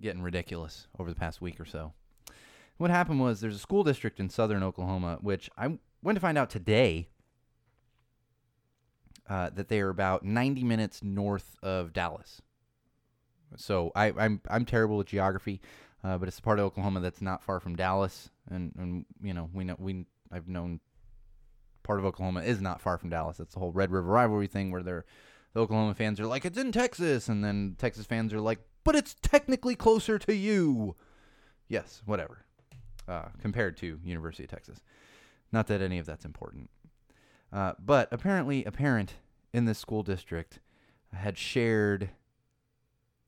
[0.00, 1.92] getting ridiculous over the past week or so.
[2.76, 6.36] What happened was there's a school district in southern Oklahoma, which I went to find
[6.36, 7.08] out today
[9.28, 12.40] uh, that they are about 90 minutes north of Dallas.
[13.56, 15.60] So I, am I'm, I'm terrible with geography,
[16.04, 19.32] uh, but it's a part of Oklahoma that's not far from Dallas, and, and you
[19.32, 20.80] know we know we I've known
[21.82, 23.40] part of Oklahoma is not far from Dallas.
[23.40, 25.06] It's the whole Red River rivalry thing where they're
[25.54, 28.94] the Oklahoma fans are like, it's in Texas, and then Texas fans are like, but
[28.94, 30.94] it's technically closer to you.
[31.68, 32.44] Yes, whatever.
[33.06, 34.82] Uh, compared to University of Texas.
[35.50, 36.68] Not that any of that's important.
[37.52, 39.14] Uh, but apparently, a parent
[39.52, 40.60] in this school district
[41.12, 42.10] had shared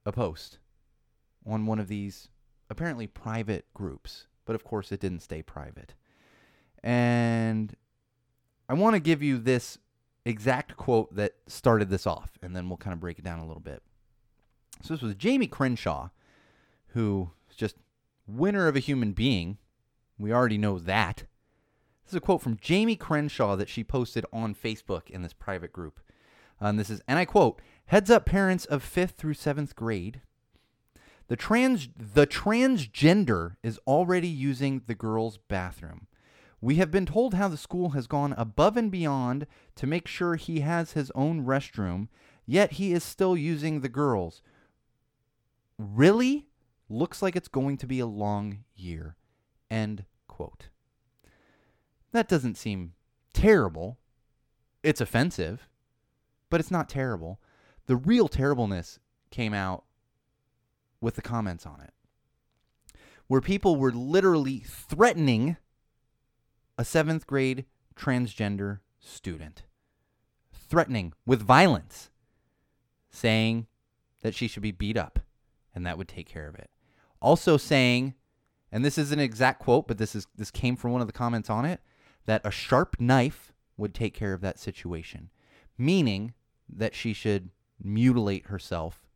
[0.05, 0.59] a post
[1.47, 2.29] on one of these
[2.68, 4.27] apparently private groups.
[4.45, 5.95] But of course, it didn't stay private.
[6.83, 7.75] And
[8.68, 9.79] I want to give you this
[10.25, 13.47] exact quote that started this off, and then we'll kind of break it down a
[13.47, 13.83] little bit.
[14.83, 16.11] So this was Jamie Crenshaw,
[16.89, 17.77] who is just
[18.27, 19.59] winner of a human being.
[20.18, 21.25] We already know that.
[22.11, 25.73] This is a quote from Jamie Crenshaw that she posted on Facebook in this private
[25.73, 26.01] group.
[26.59, 30.21] And this is, and I quote, heads up parents of fifth through seventh grade.
[31.29, 36.09] The trans the transgender is already using the girls' bathroom.
[36.61, 39.47] We have been told how the school has gone above and beyond
[39.77, 42.09] to make sure he has his own restroom,
[42.45, 44.43] yet he is still using the girls.
[45.79, 46.49] Really?
[46.89, 49.15] Looks like it's going to be a long year.
[49.71, 50.71] End quote.
[52.13, 52.95] That doesn't seem
[53.33, 53.99] terrible.
[54.83, 55.69] It's offensive,
[56.49, 57.41] but it's not terrible.
[57.87, 58.99] The real terribleness
[59.31, 59.85] came out
[61.01, 61.93] with the comments on it,
[63.27, 65.57] where people were literally threatening
[66.77, 69.65] a seventh grade transgender student,
[70.53, 72.11] threatening with violence,
[73.11, 73.67] saying
[74.23, 75.19] that she should be beat up
[75.75, 76.71] and that would take care of it.
[77.21, 78.15] Also saying,
[78.73, 81.13] and this is an exact quote, but this is this came from one of the
[81.13, 81.81] comments on it,
[82.27, 85.31] that a sharp knife would take care of that situation,
[85.79, 86.35] meaning
[86.68, 87.51] that she should
[87.83, 89.07] mutilate herself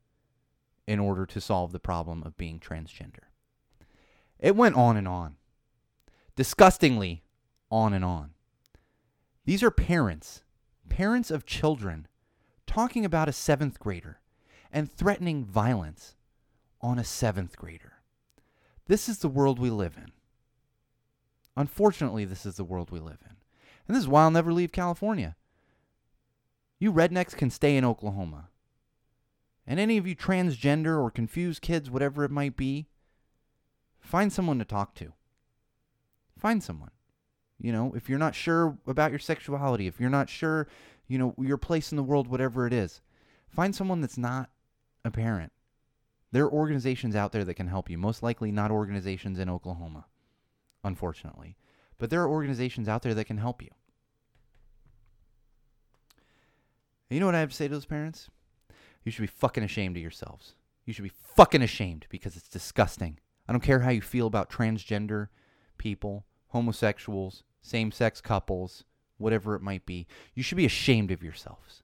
[0.86, 3.24] in order to solve the problem of being transgender.
[4.38, 5.36] It went on and on.
[6.36, 7.22] Disgustingly
[7.70, 8.30] on and on.
[9.44, 10.42] These are parents,
[10.88, 12.08] parents of children,
[12.66, 14.20] talking about a seventh grader
[14.72, 16.16] and threatening violence
[16.80, 17.92] on a seventh grader.
[18.86, 20.12] This is the world we live in.
[21.56, 23.36] Unfortunately, this is the world we live in.
[23.86, 25.36] And this is why I'll never leave California.
[26.78, 28.48] You rednecks can stay in Oklahoma.
[29.66, 32.86] And any of you transgender or confused kids, whatever it might be,
[34.00, 35.12] find someone to talk to.
[36.38, 36.90] Find someone.
[37.58, 40.66] You know, if you're not sure about your sexuality, if you're not sure,
[41.06, 43.00] you know, your place in the world, whatever it is,
[43.48, 44.50] find someone that's not
[45.04, 45.52] a parent.
[46.32, 47.96] There are organizations out there that can help you.
[47.96, 50.06] Most likely not organizations in Oklahoma,
[50.84, 51.56] unfortunately.
[51.98, 53.70] But there are organizations out there that can help you.
[57.10, 58.28] You know what I have to say to those parents?
[59.04, 60.54] You should be fucking ashamed of yourselves.
[60.84, 63.18] You should be fucking ashamed because it's disgusting.
[63.48, 65.28] I don't care how you feel about transgender
[65.78, 66.24] people
[66.54, 68.84] homosexuals, same sex couples,
[69.18, 70.06] whatever it might be.
[70.34, 71.82] You should be ashamed of yourselves.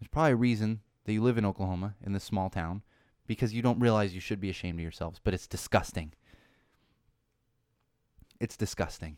[0.00, 2.82] There's probably a reason that you live in Oklahoma, in this small town,
[3.26, 6.14] because you don't realize you should be ashamed of yourselves, but it's disgusting.
[8.40, 9.16] It's disgusting.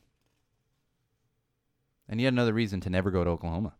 [2.08, 3.74] And yet another reason to never go to Oklahoma.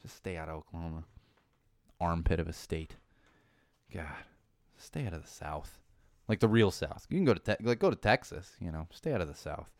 [0.00, 1.04] Just stay out of Oklahoma.
[2.00, 2.96] Armpit of a state.
[3.92, 4.24] God,
[4.76, 5.78] stay out of the South
[6.28, 7.06] like the real South.
[7.08, 9.34] You can go to te- like go to Texas, you know, stay out of the
[9.34, 9.70] South,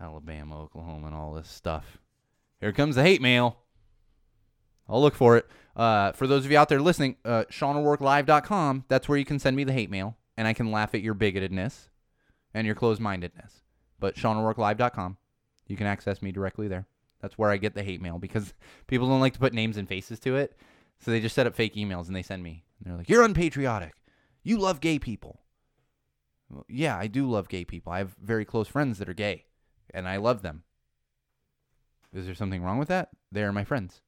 [0.00, 1.98] Alabama, Oklahoma, and all this stuff.
[2.60, 3.58] Here comes the hate mail.
[4.88, 5.46] I'll look for it.
[5.76, 9.56] Uh, for those of you out there listening, uh, SeanO'RourkeLive.com, that's where you can send
[9.56, 11.88] me the hate mail, and I can laugh at your bigotedness
[12.52, 13.62] and your closed-mindedness.
[14.00, 15.16] But SeanO'RourkeLive.com,
[15.66, 16.86] you can access me directly there.
[17.20, 18.54] That's where I get the hate mail because
[18.86, 20.56] people don't like to put names and faces to it.
[20.98, 22.64] So they just set up fake emails and they send me.
[22.78, 23.94] And they're like, You're unpatriotic.
[24.42, 25.40] You love gay people.
[26.48, 27.92] Well, yeah, I do love gay people.
[27.92, 29.44] I have very close friends that are gay,
[29.94, 30.64] and I love them.
[32.12, 33.10] Is there something wrong with that?
[33.30, 34.00] They are my friends.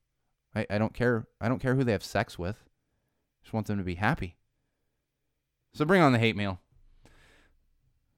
[0.55, 1.27] I, I don't care.
[1.41, 2.57] I don't care who they have sex with.
[2.57, 4.37] I just want them to be happy.
[5.73, 6.61] So bring on the hate mail,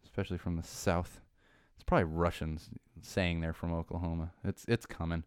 [0.04, 1.20] especially from the south.
[1.84, 2.70] It's probably Russians
[3.02, 4.32] saying they're from Oklahoma.
[4.42, 5.22] It's it's coming.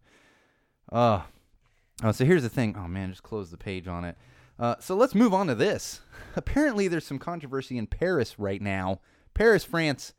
[0.92, 1.22] Uh,
[2.02, 2.76] oh, so here's the thing.
[2.76, 4.18] Oh man, just close the page on it.
[4.58, 6.02] Uh, so let's move on to this.
[6.36, 9.02] Apparently, there's some controversy in Paris right now.
[9.36, 10.14] Paris, France.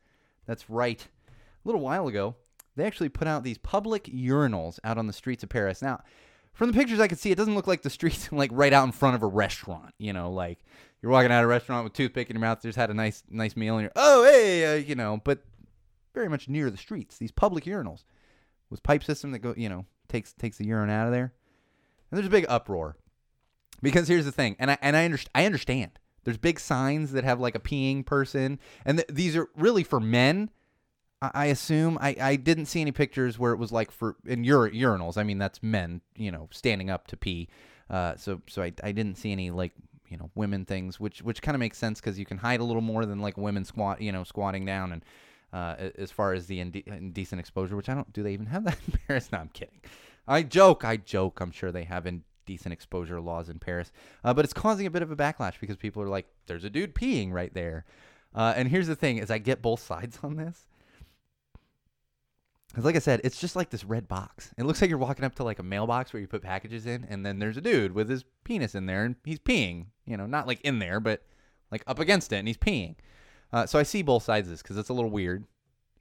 [0.45, 1.05] That's right.
[1.27, 2.37] A little while ago,
[2.77, 5.81] they actually put out these public urinals out on the streets of Paris.
[5.81, 5.99] Now,
[6.53, 8.85] from the pictures I could see, it doesn't look like the streets like right out
[8.85, 9.93] in front of a restaurant.
[9.97, 10.59] You know, like
[11.01, 13.23] you're walking out of a restaurant with toothpick in your mouth, just had a nice
[13.29, 15.43] nice meal, and you're oh hey, uh, you know, but
[16.13, 17.17] very much near the streets.
[17.17, 18.03] These public urinals
[18.69, 21.33] with pipe system that go, you know, takes takes the urine out of there.
[22.11, 22.97] And there's a big uproar.
[23.81, 25.91] Because here's the thing, and I and I, underst- I understand.
[26.25, 30.01] There's big signs that have like a peeing person, and th- these are really for
[30.01, 30.49] men.
[31.21, 34.41] I, I assume I, I didn't see any pictures where it was like for in
[34.49, 35.17] ur- urinals.
[35.17, 37.47] I mean, that's men, you know, standing up to pee.
[37.89, 39.71] Uh, so so I, I didn't see any like
[40.09, 42.65] you know women things, which which kind of makes sense because you can hide a
[42.65, 45.05] little more than like women squat, you know, squatting down and.
[45.51, 48.65] Uh, as far as the inde- indecent exposure, which I don't, do they even have
[48.65, 49.31] that in Paris?
[49.31, 49.81] No, I'm kidding.
[50.27, 51.39] I joke, I joke.
[51.41, 53.91] I'm sure they have in decent exposure laws in Paris.
[54.23, 56.69] Uh, but it's causing a bit of a backlash because people are like, there's a
[56.69, 57.85] dude peeing right there.
[58.33, 60.67] Uh, and here's the thing is I get both sides on this.
[62.69, 64.51] Because like I said, it's just like this red box.
[64.57, 67.05] It looks like you're walking up to like a mailbox where you put packages in,
[67.09, 69.87] and then there's a dude with his penis in there, and he's peeing.
[70.05, 71.23] You know, not like in there, but
[71.71, 72.95] like up against it, and he's peeing.
[73.51, 75.45] Uh, so I see both sides of this because it's a little weird,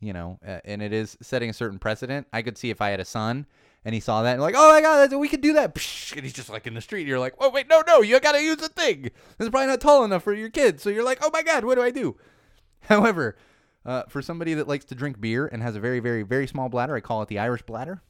[0.01, 2.27] you know, and it is setting a certain precedent.
[2.33, 3.47] I could see if I had a son
[3.85, 5.69] and he saw that and like, oh my god, we could do that,
[6.15, 7.01] and he's just like in the street.
[7.01, 9.11] And you're like, oh wait, no, no, you gotta use the thing.
[9.39, 11.77] It's probably not tall enough for your kid, so you're like, oh my god, what
[11.77, 12.17] do I do?
[12.81, 13.37] However,
[13.85, 16.69] uh, for somebody that likes to drink beer and has a very, very, very small
[16.69, 18.03] bladder, I call it the Irish bladder.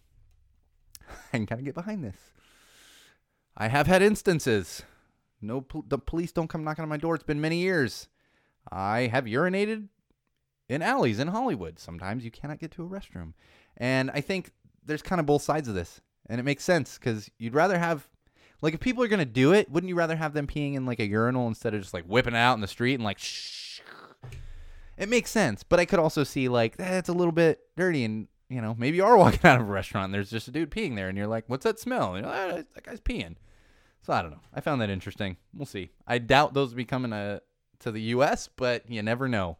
[1.32, 2.16] I can kind of get behind this.
[3.56, 4.82] I have had instances.
[5.40, 7.14] No, the police don't come knocking on my door.
[7.14, 8.08] It's been many years.
[8.70, 9.88] I have urinated
[10.68, 11.78] in alleys in Hollywood.
[11.78, 13.32] Sometimes you cannot get to a restroom.
[13.76, 14.50] And I think
[14.84, 16.00] there's kind of both sides of this.
[16.28, 18.08] And it makes sense because you'd rather have,
[18.60, 20.84] like, if people are going to do it, wouldn't you rather have them peeing in,
[20.84, 23.18] like, a urinal instead of just, like, whipping it out in the street and, like,
[23.18, 23.80] shh?
[24.98, 25.62] It makes sense.
[25.62, 28.96] But I could also see, like, eh, a little bit dirty and, you know, maybe
[28.96, 31.16] you are walking out of a restaurant and there's just a dude peeing there and
[31.16, 32.14] you're like, what's that smell?
[32.14, 33.36] And you're like, ah, that guy's peeing.
[34.02, 34.40] So I don't know.
[34.52, 35.36] I found that interesting.
[35.54, 35.90] We'll see.
[36.04, 37.12] I doubt those will be coming
[37.80, 39.58] to, the U.S., but you never know.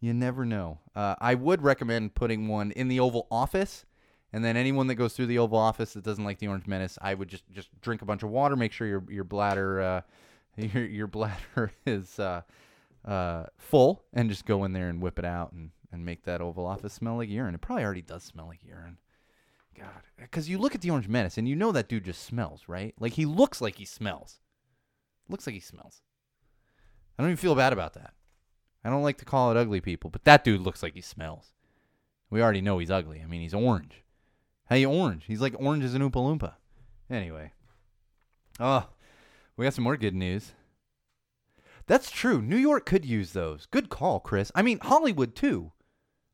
[0.00, 0.80] You never know.
[0.94, 3.84] Uh, I would recommend putting one in the Oval Office,
[4.32, 6.98] and then anyone that goes through the Oval Office that doesn't like the Orange Menace,
[7.00, 8.56] I would just just drink a bunch of water.
[8.56, 10.00] Make sure your your bladder uh,
[10.56, 12.42] your your bladder is uh,
[13.04, 16.40] uh, full, and just go in there and whip it out and and make that
[16.40, 17.54] Oval Office smell like urine.
[17.54, 18.98] It probably already does smell like urine.
[19.78, 22.64] God, because you look at the Orange Menace and you know that dude just smells,
[22.68, 22.94] right?
[23.00, 24.40] Like he looks like he smells.
[25.28, 26.02] Looks like he smells.
[27.18, 28.14] I don't even feel bad about that.
[28.84, 31.52] I don't like to call it ugly people, but that dude looks like he smells.
[32.28, 33.22] We already know he's ugly.
[33.22, 34.02] I mean, he's orange.
[34.68, 35.24] Hey, orange.
[35.26, 36.54] He's like orange as an Oompa Loompa.
[37.10, 37.52] Anyway.
[38.60, 38.88] Oh,
[39.56, 40.52] we got some more good news.
[41.86, 42.40] That's true.
[42.40, 43.66] New York could use those.
[43.66, 44.50] Good call, Chris.
[44.54, 45.72] I mean, Hollywood too.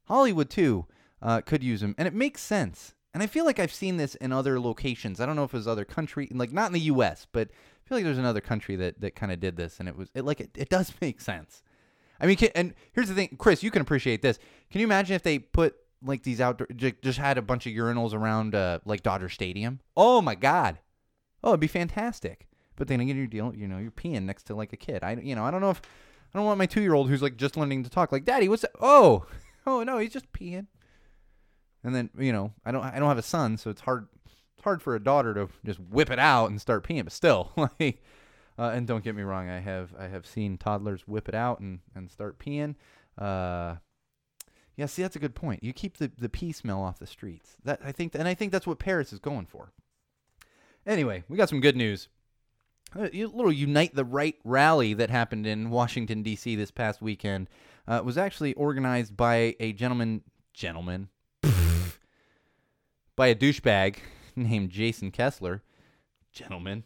[0.05, 0.87] Hollywood too
[1.23, 2.95] uh, could use them, and it makes sense.
[3.13, 5.21] And I feel like I've seen this in other locations.
[5.21, 7.51] I don't know if it was other country, like not in the U.S., but
[7.91, 10.25] feel like there's another country that that kind of did this, and it was it
[10.25, 11.63] like it, it does make sense.
[12.21, 14.39] I mean, can, and here's the thing, Chris, you can appreciate this.
[14.71, 18.15] Can you imagine if they put like these outdoor, just had a bunch of urinals
[18.15, 19.81] around uh, like Dodger Stadium?
[19.97, 20.79] Oh my God,
[21.43, 22.47] oh it'd be fantastic.
[22.77, 25.03] But then again, you're dealing, you know, you're peeing next to like a kid.
[25.03, 25.83] I, you know, I don't know if
[26.33, 28.49] I don't want my two year old who's like just learning to talk, like, Daddy,
[28.49, 28.71] what's that?
[28.81, 29.27] Oh,
[29.67, 30.69] oh no, he's just peeing.
[31.83, 34.07] And then you know, I don't, I don't have a son, so it's hard,
[34.61, 37.05] it's hard for a daughter to just whip it out and start peeing.
[37.05, 38.03] But still, like,
[38.59, 41.61] uh, and don't get me wrong, I have, I have seen toddlers whip it out
[41.61, 42.75] and and start peeing.
[43.17, 43.77] Uh,
[44.77, 45.65] yeah, see, that's a good point.
[45.65, 47.57] You keep the the pee smell off the streets.
[47.65, 49.73] That I think, and I think that's what Paris is going for.
[50.87, 52.09] Anyway, we got some good news.
[52.95, 56.57] A little Unite the Right rally that happened in Washington D.C.
[56.57, 57.49] this past weekend
[57.87, 61.09] uh, was actually organized by a gentleman, gentleman,
[63.17, 63.97] by a douchebag
[64.41, 65.63] named Jason Kessler.
[66.33, 66.85] Gentleman.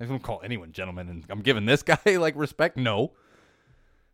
[0.00, 2.76] I don't call anyone gentleman, and I'm giving this guy like respect.
[2.76, 3.12] No,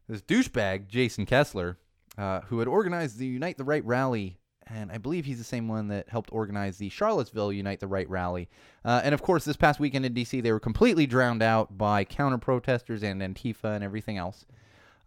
[0.08, 1.78] this douchebag Jason Kessler,
[2.18, 5.68] uh, who had organized the Unite the Right rally, and I believe he's the same
[5.68, 8.48] one that helped organize the Charlottesville Unite the Right rally.
[8.84, 12.04] Uh, and of course, this past weekend in D.C., they were completely drowned out by
[12.04, 14.44] counter protesters and Antifa and everything else.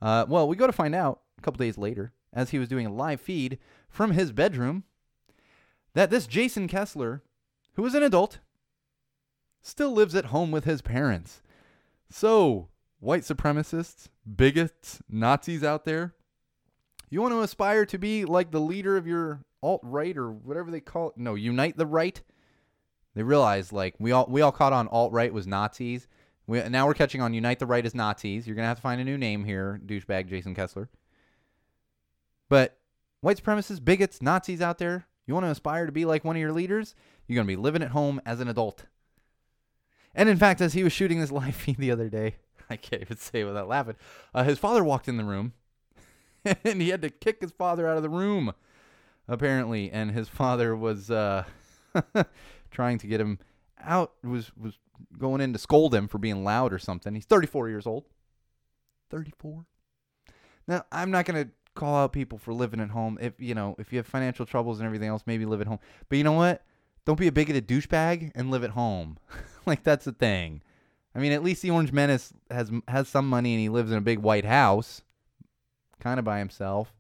[0.02, 2.86] Uh, well, we go to find out a couple days later, as he was doing
[2.86, 3.60] a live feed
[3.90, 4.84] from his bedroom,
[5.94, 7.24] that this Jason Kessler,
[7.74, 8.40] who is an adult,
[9.62, 11.42] still lives at home with his parents.
[12.10, 12.70] So,
[13.00, 16.14] white supremacists, bigots, Nazis out there,
[17.10, 20.72] you want to aspire to be like the leader of your alt right or whatever
[20.72, 21.18] they call it?
[21.18, 22.22] No, unite the right.
[23.16, 26.08] They realized like we all we all caught on alt right was Nazis.
[26.48, 28.48] We, now we're catching on unite the right as Nazis.
[28.48, 30.90] You're gonna have to find a new name here, douchebag Jason Kessler.
[32.48, 32.78] But
[33.22, 36.40] white supremacists, bigots, Nazis out there, you want to aspire to be like one of
[36.40, 36.96] your leaders?
[37.28, 38.86] You're going to be living at home as an adult.
[40.16, 43.04] And in fact, as he was shooting this live feed the other day, I can't
[43.04, 43.96] even say without laughing,
[44.34, 45.54] uh, his father walked in the room
[46.64, 48.54] and he had to kick his father out of the room,
[49.28, 49.92] apparently.
[49.92, 51.44] And his father was uh,
[52.72, 53.38] trying to get him
[53.80, 54.80] out, was, was
[55.20, 57.14] going in to scold him for being loud or something.
[57.14, 58.06] He's 34 years old.
[59.12, 59.68] 34?
[60.68, 63.18] Now, I'm not going to call out people for living at home.
[63.22, 65.80] If you know, if you have financial troubles and everything else, maybe live at home.
[66.10, 66.64] But you know what?
[67.06, 69.18] Don't be a bigoted douchebag and live at home.
[69.66, 70.62] like that's the thing.
[71.16, 73.98] I mean, at least the Orange Menace has has some money and he lives in
[73.98, 75.02] a big white house,
[76.00, 76.94] kind of by himself.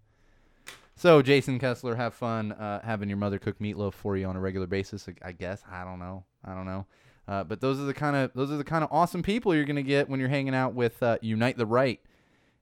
[0.96, 4.40] So, Jason Kessler, have fun uh, having your mother cook meatloaf for you on a
[4.40, 5.08] regular basis.
[5.22, 6.24] I guess I don't know.
[6.44, 6.86] I don't know.
[7.28, 9.66] Uh, but those are the kind of those are the kind of awesome people you're
[9.66, 12.00] gonna get when you're hanging out with uh, Unite the Right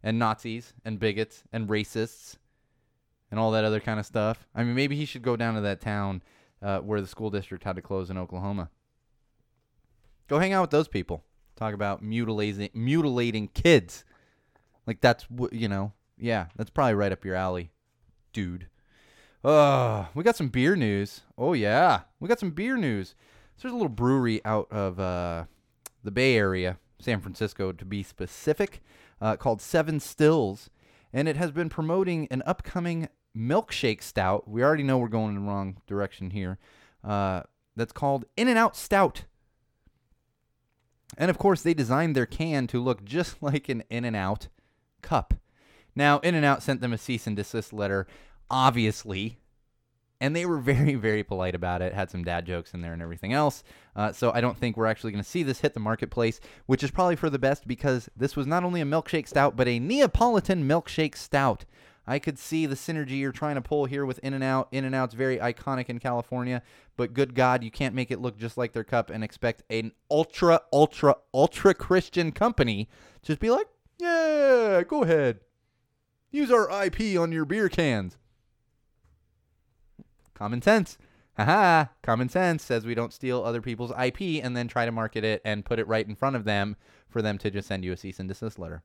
[0.08, 2.38] and Nazis and bigots and racists
[3.30, 4.48] and all that other kind of stuff.
[4.56, 6.24] I mean, maybe he should go down to that town
[6.62, 8.70] uh, where the school district had to close in Oklahoma.
[10.30, 11.26] Go hang out with those people.
[11.58, 14.06] Talk about mutilating mutilating kids.
[14.86, 15.92] Like that's what you know.
[16.18, 17.72] Yeah, that's probably right up your alley,
[18.32, 18.68] dude.
[19.44, 21.22] Uh, we got some beer news.
[21.38, 23.14] Oh yeah, we got some beer news.
[23.58, 25.46] So there's a little brewery out of uh,
[26.02, 28.82] the Bay Area, San Francisco to be specific,
[29.22, 30.70] uh, called Seven Stills,
[31.14, 34.48] and it has been promoting an upcoming milkshake stout.
[34.48, 36.58] We already know we're going in the wrong direction here.
[37.04, 37.44] Uh,
[37.76, 39.26] that's called In and Out Stout.
[41.18, 44.48] And of course, they designed their can to look just like an In and Out
[45.02, 45.36] cup.
[45.96, 48.08] Now, In and Out sent them a cease and desist letter,
[48.50, 49.40] obviously,
[50.20, 51.94] and they were very, very polite about it.
[51.94, 53.64] Had some dad jokes in there and everything else.
[53.96, 56.84] Uh, so I don't think we're actually going to see this hit the marketplace, which
[56.84, 59.80] is probably for the best because this was not only a milkshake stout, but a
[59.80, 61.66] Neapolitan milkshake stout.
[62.10, 64.70] I could see the synergy you're trying to pull here with In and Out.
[64.72, 66.62] In and Out's very iconic in California,
[66.96, 69.92] but good God, you can't make it look just like their cup and expect an
[70.10, 72.88] ultra, ultra, ultra Christian company
[73.24, 73.68] just be like,
[74.00, 75.42] yeah, go ahead.
[76.32, 78.18] Use our IP on your beer cans.
[80.38, 81.00] Common sense.
[81.36, 85.24] Haha, common sense says we don't steal other people's IP and then try to market
[85.24, 86.76] it and put it right in front of them
[87.10, 88.84] for them to just send you a cease and desist letter.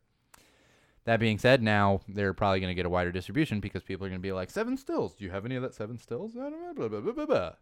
[1.04, 4.08] That being said, now they're probably going to get a wider distribution because people are
[4.08, 5.14] going to be like, Seven Stills.
[5.14, 6.32] Do you have any of that Seven Stills?
[6.32, 7.50] Blah, blah, blah, blah, blah, blah.
[7.50, 7.56] Can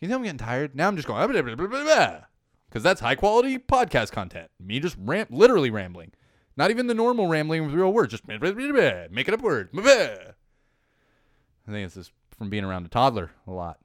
[0.00, 0.74] you tell I'm getting tired?
[0.74, 2.20] Now I'm just going, blah, blah, blah, blah, blah.
[2.68, 4.50] Because that's high quality podcast content.
[4.58, 6.12] Me just ram- literally rambling.
[6.56, 9.70] Not even the normal rambling with real words, just making up words.
[11.68, 13.78] I think it's just from being around a toddler a lot.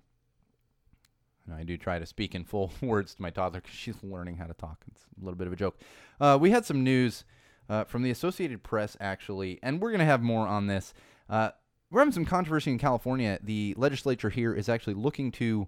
[1.46, 4.38] And I do try to speak in full words to my toddler because she's learning
[4.38, 4.84] how to talk.
[4.92, 5.80] It's a little bit of a joke.
[6.20, 7.24] Uh, we had some news
[7.70, 10.94] uh, from the Associated Press, actually, and we're going to have more on this.
[11.30, 11.52] Uh,
[11.90, 13.40] we're having some controversy in California.
[13.44, 15.68] The legislature here is actually looking to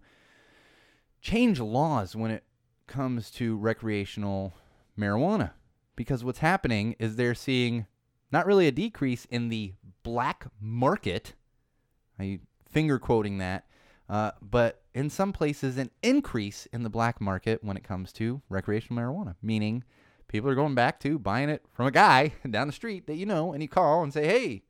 [1.22, 2.44] change laws when it
[2.88, 4.54] comes to recreational
[4.98, 5.52] marijuana
[5.96, 7.86] because what's happening is they're seeing
[8.32, 9.74] not really a decrease in the
[10.04, 11.34] black market.
[12.20, 12.40] I
[12.74, 13.66] finger quoting that,
[14.10, 18.42] uh, but in some places an increase in the black market when it comes to
[18.50, 19.84] recreational marijuana, meaning
[20.28, 23.26] people are going back to buying it from a guy down the street that you
[23.26, 24.64] know, and you call and say, "Hey,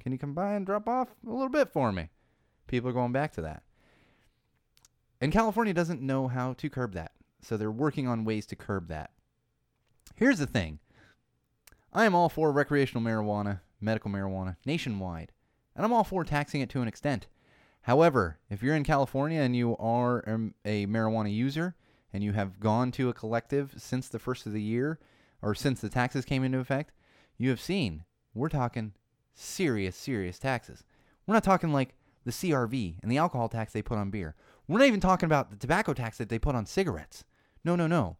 [0.00, 2.10] can you come by and drop off a little bit for me?"
[2.66, 3.62] People are going back to that.
[5.20, 7.12] And California doesn't know how to curb that.
[7.42, 9.10] So they're working on ways to curb that.
[10.14, 10.78] Here's the thing
[11.92, 15.32] I am all for recreational marijuana, medical marijuana, nationwide,
[15.74, 17.26] and I'm all for taxing it to an extent.
[17.88, 21.74] However, if you're in California and you are um, a marijuana user
[22.12, 24.98] and you have gone to a collective since the first of the year
[25.40, 26.92] or since the taxes came into effect,
[27.38, 28.92] you have seen we're talking
[29.32, 30.84] serious, serious taxes.
[31.26, 31.94] We're not talking like
[32.26, 34.34] the CRV and the alcohol tax they put on beer.
[34.66, 37.24] We're not even talking about the tobacco tax that they put on cigarettes.
[37.64, 38.18] No, no, no.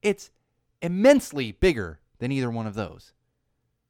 [0.00, 0.30] It's
[0.80, 3.12] immensely bigger than either one of those.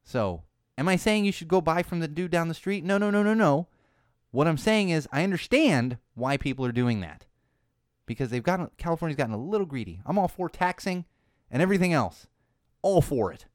[0.03, 0.43] So,
[0.77, 2.83] am I saying you should go buy from the dude down the street?
[2.83, 3.69] No, no, no, no, no.
[4.35, 7.25] What I'm saying is I understand why people are doing that.
[8.05, 10.01] Because they've gotten California's gotten a little greedy.
[10.05, 11.05] I'm all for taxing
[11.53, 12.27] and everything else.
[12.83, 13.47] All for it.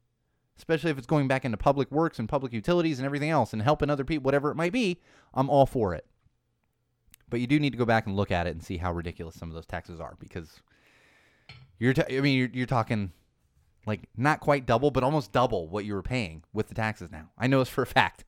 [0.56, 3.60] Especially if it's going back into public works and public utilities and everything else and
[3.60, 5.02] helping other people, whatever it might be,
[5.34, 6.06] I'm all for it.
[7.28, 9.34] But you do need to go back and look at it and see how ridiculous
[9.34, 10.62] some of those taxes are because
[11.78, 13.12] you're ta- I mean you're, you're talking
[13.84, 17.28] like not quite double, but almost double what you were paying with the taxes now.
[17.36, 18.24] I know this for a fact.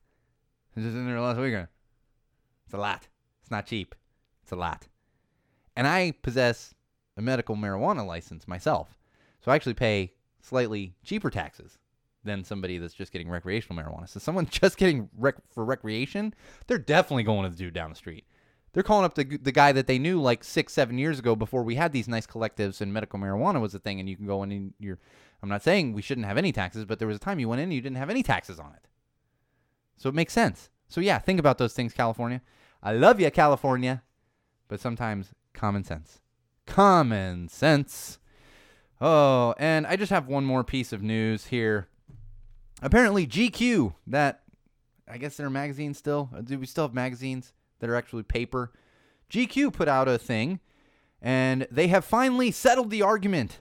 [0.77, 1.69] I was just in there last weekend.
[2.73, 3.07] It's a lot.
[3.43, 3.95] It's not cheap.
[4.43, 4.89] It's a lot.
[5.77, 6.73] And I possess
[7.19, 8.97] a medical marijuana license myself.
[9.43, 11.77] So I actually pay slightly cheaper taxes
[12.25, 14.09] than somebody that's just getting recreational marijuana.
[14.09, 16.33] So someone just getting rec- for recreation,
[16.67, 18.25] they're definitely going to the dude down the street.
[18.73, 21.63] They're calling up the the guy that they knew like six, seven years ago before
[21.63, 24.43] we had these nice collectives and medical marijuana was a thing, and you can go
[24.45, 24.99] in and you're.
[25.43, 27.61] I'm not saying we shouldn't have any taxes, but there was a time you went
[27.61, 28.89] in and you didn't have any taxes on it.
[29.99, 30.71] So it makes sense.
[30.89, 32.41] So yeah, think about those things, California.
[32.83, 34.03] I love you, California,
[34.69, 36.21] but sometimes common sense.
[36.67, 38.19] Common sense.
[39.01, 41.89] Oh, and I just have one more piece of news here.
[42.81, 44.43] Apparently, GQ, that
[45.09, 46.31] I guess they're magazines still.
[46.35, 47.53] Uh, do we still have magazines?
[47.83, 48.73] that are actually paper.
[49.29, 50.61] GQ put out a thing,
[51.21, 53.59] and they have finally settled the argument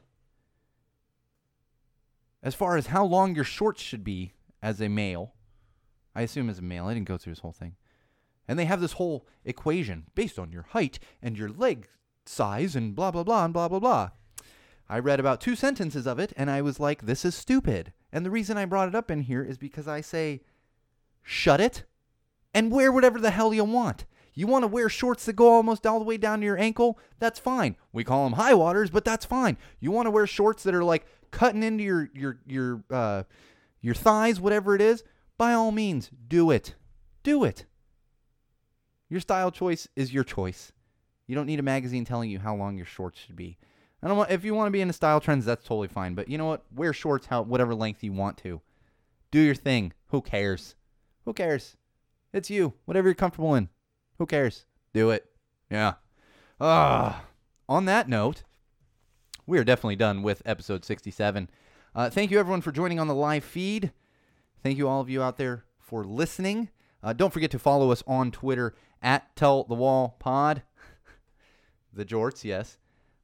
[2.44, 5.34] as far as how long your shorts should be as a male.
[6.16, 6.86] I assume as a male.
[6.86, 7.76] I didn't go through this whole thing.
[8.48, 11.88] And they have this whole equation based on your height and your leg
[12.26, 14.10] size and blah, blah, blah, and blah, blah, blah.
[14.90, 17.94] I read about two sentences of it and I was like, this is stupid.
[18.12, 20.42] And the reason I brought it up in here is because I say,
[21.24, 21.84] shut it
[22.54, 24.06] and wear whatever the hell you want.
[24.34, 26.98] You want to wear shorts that go almost all the way down to your ankle?
[27.20, 27.76] That's fine.
[27.92, 29.58] We call them high waters, but that's fine.
[29.80, 33.24] You want to wear shorts that are like cutting into your your your uh
[33.82, 35.04] your thighs, whatever it is,
[35.38, 36.76] by all means, do it.
[37.24, 37.66] Do it.
[39.12, 40.72] Your style choice is your choice.
[41.28, 43.58] You don't need a magazine telling you how long your shorts should be.
[44.02, 46.16] I don't want if you want to be into style trends, that's totally fine.
[46.16, 46.64] But you know what?
[46.74, 48.62] Wear shorts how whatever length you want to.
[49.30, 49.92] Do your thing.
[50.08, 50.76] Who cares?
[51.26, 51.76] Who cares?
[52.32, 52.74] It's you.
[52.86, 53.68] Whatever you're comfortable in.
[54.18, 54.66] Who cares?
[54.94, 55.26] Do it.
[55.70, 55.96] Yeah.
[56.62, 57.26] Ah.
[57.68, 58.44] on that note,
[59.46, 61.50] we are definitely done with episode 67.
[61.94, 63.92] Uh, thank you everyone for joining on the live feed.
[64.64, 66.70] Thank you all of you out there for listening.
[67.04, 70.64] Uh, don't forget to follow us on Twitter at Tell the Wall Pod.
[71.94, 72.78] the Jorts, yes.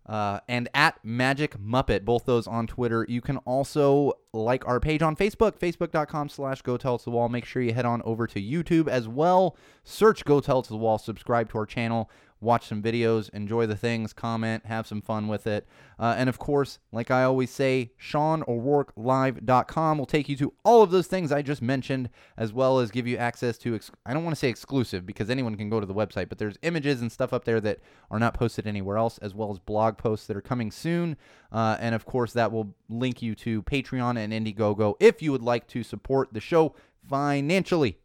[0.08, 3.06] Uh, and at Magic Muppet, both those on Twitter.
[3.10, 7.28] You can also like our page on Facebook, facebook.com slash Go Tell the Wall.
[7.28, 9.58] Make sure you head on over to YouTube as well.
[9.84, 12.10] Search Go Tell the Wall, subscribe to our channel
[12.40, 15.68] watch some videos, enjoy the things, comment, have some fun with it.
[16.00, 20.92] Uh, and of course, like I always say, SeanO'RourkeLive.com will take you to all of
[20.92, 24.24] those things I just mentioned, as well as give you access to, ex- I don't
[24.24, 27.12] want to say exclusive because anyone can go to the website, but there's images and
[27.12, 27.80] stuff up there that
[28.12, 31.18] are not posted anywhere else, as well as blog posts that are coming soon.
[31.52, 35.42] Uh, and of course, that will link you to Patreon and Indiegogo if you would
[35.42, 36.76] like to support the show
[37.10, 37.98] financially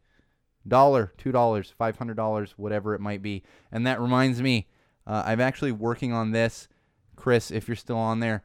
[0.67, 3.43] dollar, two dollars, five hundred dollars, whatever it might be.
[3.71, 4.67] And that reminds me,
[5.05, 6.67] uh, I'm actually working on this.
[7.15, 8.43] Chris, if you're still on there,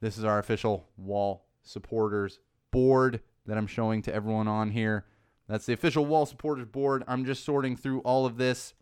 [0.00, 5.06] this is our official wall supporters board that I'm showing to everyone on here.
[5.48, 7.02] That's the official wall supporters board.
[7.08, 8.74] I'm just sorting through all of this.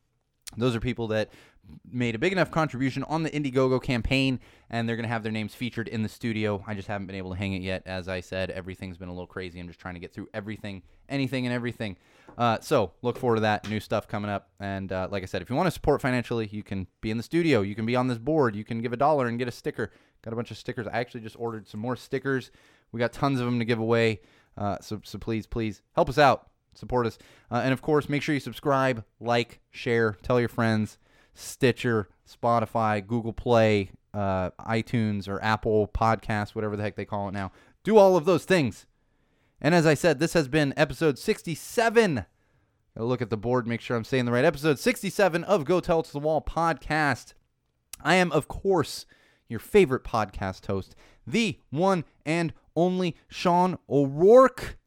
[0.57, 1.30] Those are people that
[1.91, 4.41] made a big enough contribution on the Indiegogo campaign,
[4.71, 6.62] and they're going to have their names featured in the studio.
[6.67, 7.83] I just haven't been able to hang it yet.
[7.87, 9.61] As I said, everything's been a little crazy.
[9.61, 11.97] I'm just trying to get through everything, anything, and everything.
[12.37, 14.51] Uh, so look forward to that new stuff coming up.
[14.61, 17.17] And uh, like I said, if you want to support financially, you can be in
[17.17, 17.62] the studio.
[17.62, 18.55] You can be on this board.
[18.55, 19.93] You can give a dollar and get a sticker.
[20.23, 20.87] Got a bunch of stickers.
[20.87, 22.51] I actually just ordered some more stickers.
[22.93, 24.21] We got tons of them to give away.
[24.59, 26.51] Uh, so, so please, please help us out.
[26.75, 27.19] Support us.
[27.51, 30.99] Uh, and of course, make sure you subscribe, like, share, tell your friends.
[31.37, 37.32] Stitcher, Spotify, Google Play, uh, iTunes, or Apple Podcasts, whatever the heck they call it
[37.32, 37.53] now.
[37.84, 38.87] Do all of those things.
[39.61, 42.26] And as I said, this has been episode 67.
[42.97, 45.80] Gotta look at the board, make sure I'm saying the right episode 67 of Go
[45.80, 47.34] Tell It to the Wall podcast.
[48.03, 49.07] I am, of course,
[49.49, 50.95] your favorite podcast host,
[51.26, 54.78] the one and only Sean O'Rourke.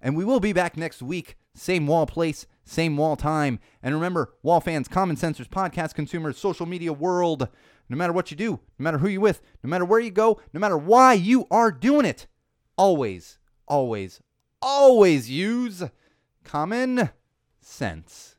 [0.00, 1.36] And we will be back next week.
[1.54, 3.58] Same wall place, same wall time.
[3.82, 7.48] And remember, wall fans, common sensors, podcast consumers, social media world,
[7.88, 10.40] no matter what you do, no matter who you're with, no matter where you go,
[10.52, 12.26] no matter why you are doing it,
[12.76, 13.38] always
[13.68, 14.20] always,
[14.62, 15.84] always use
[16.42, 17.10] common
[17.60, 18.36] sense.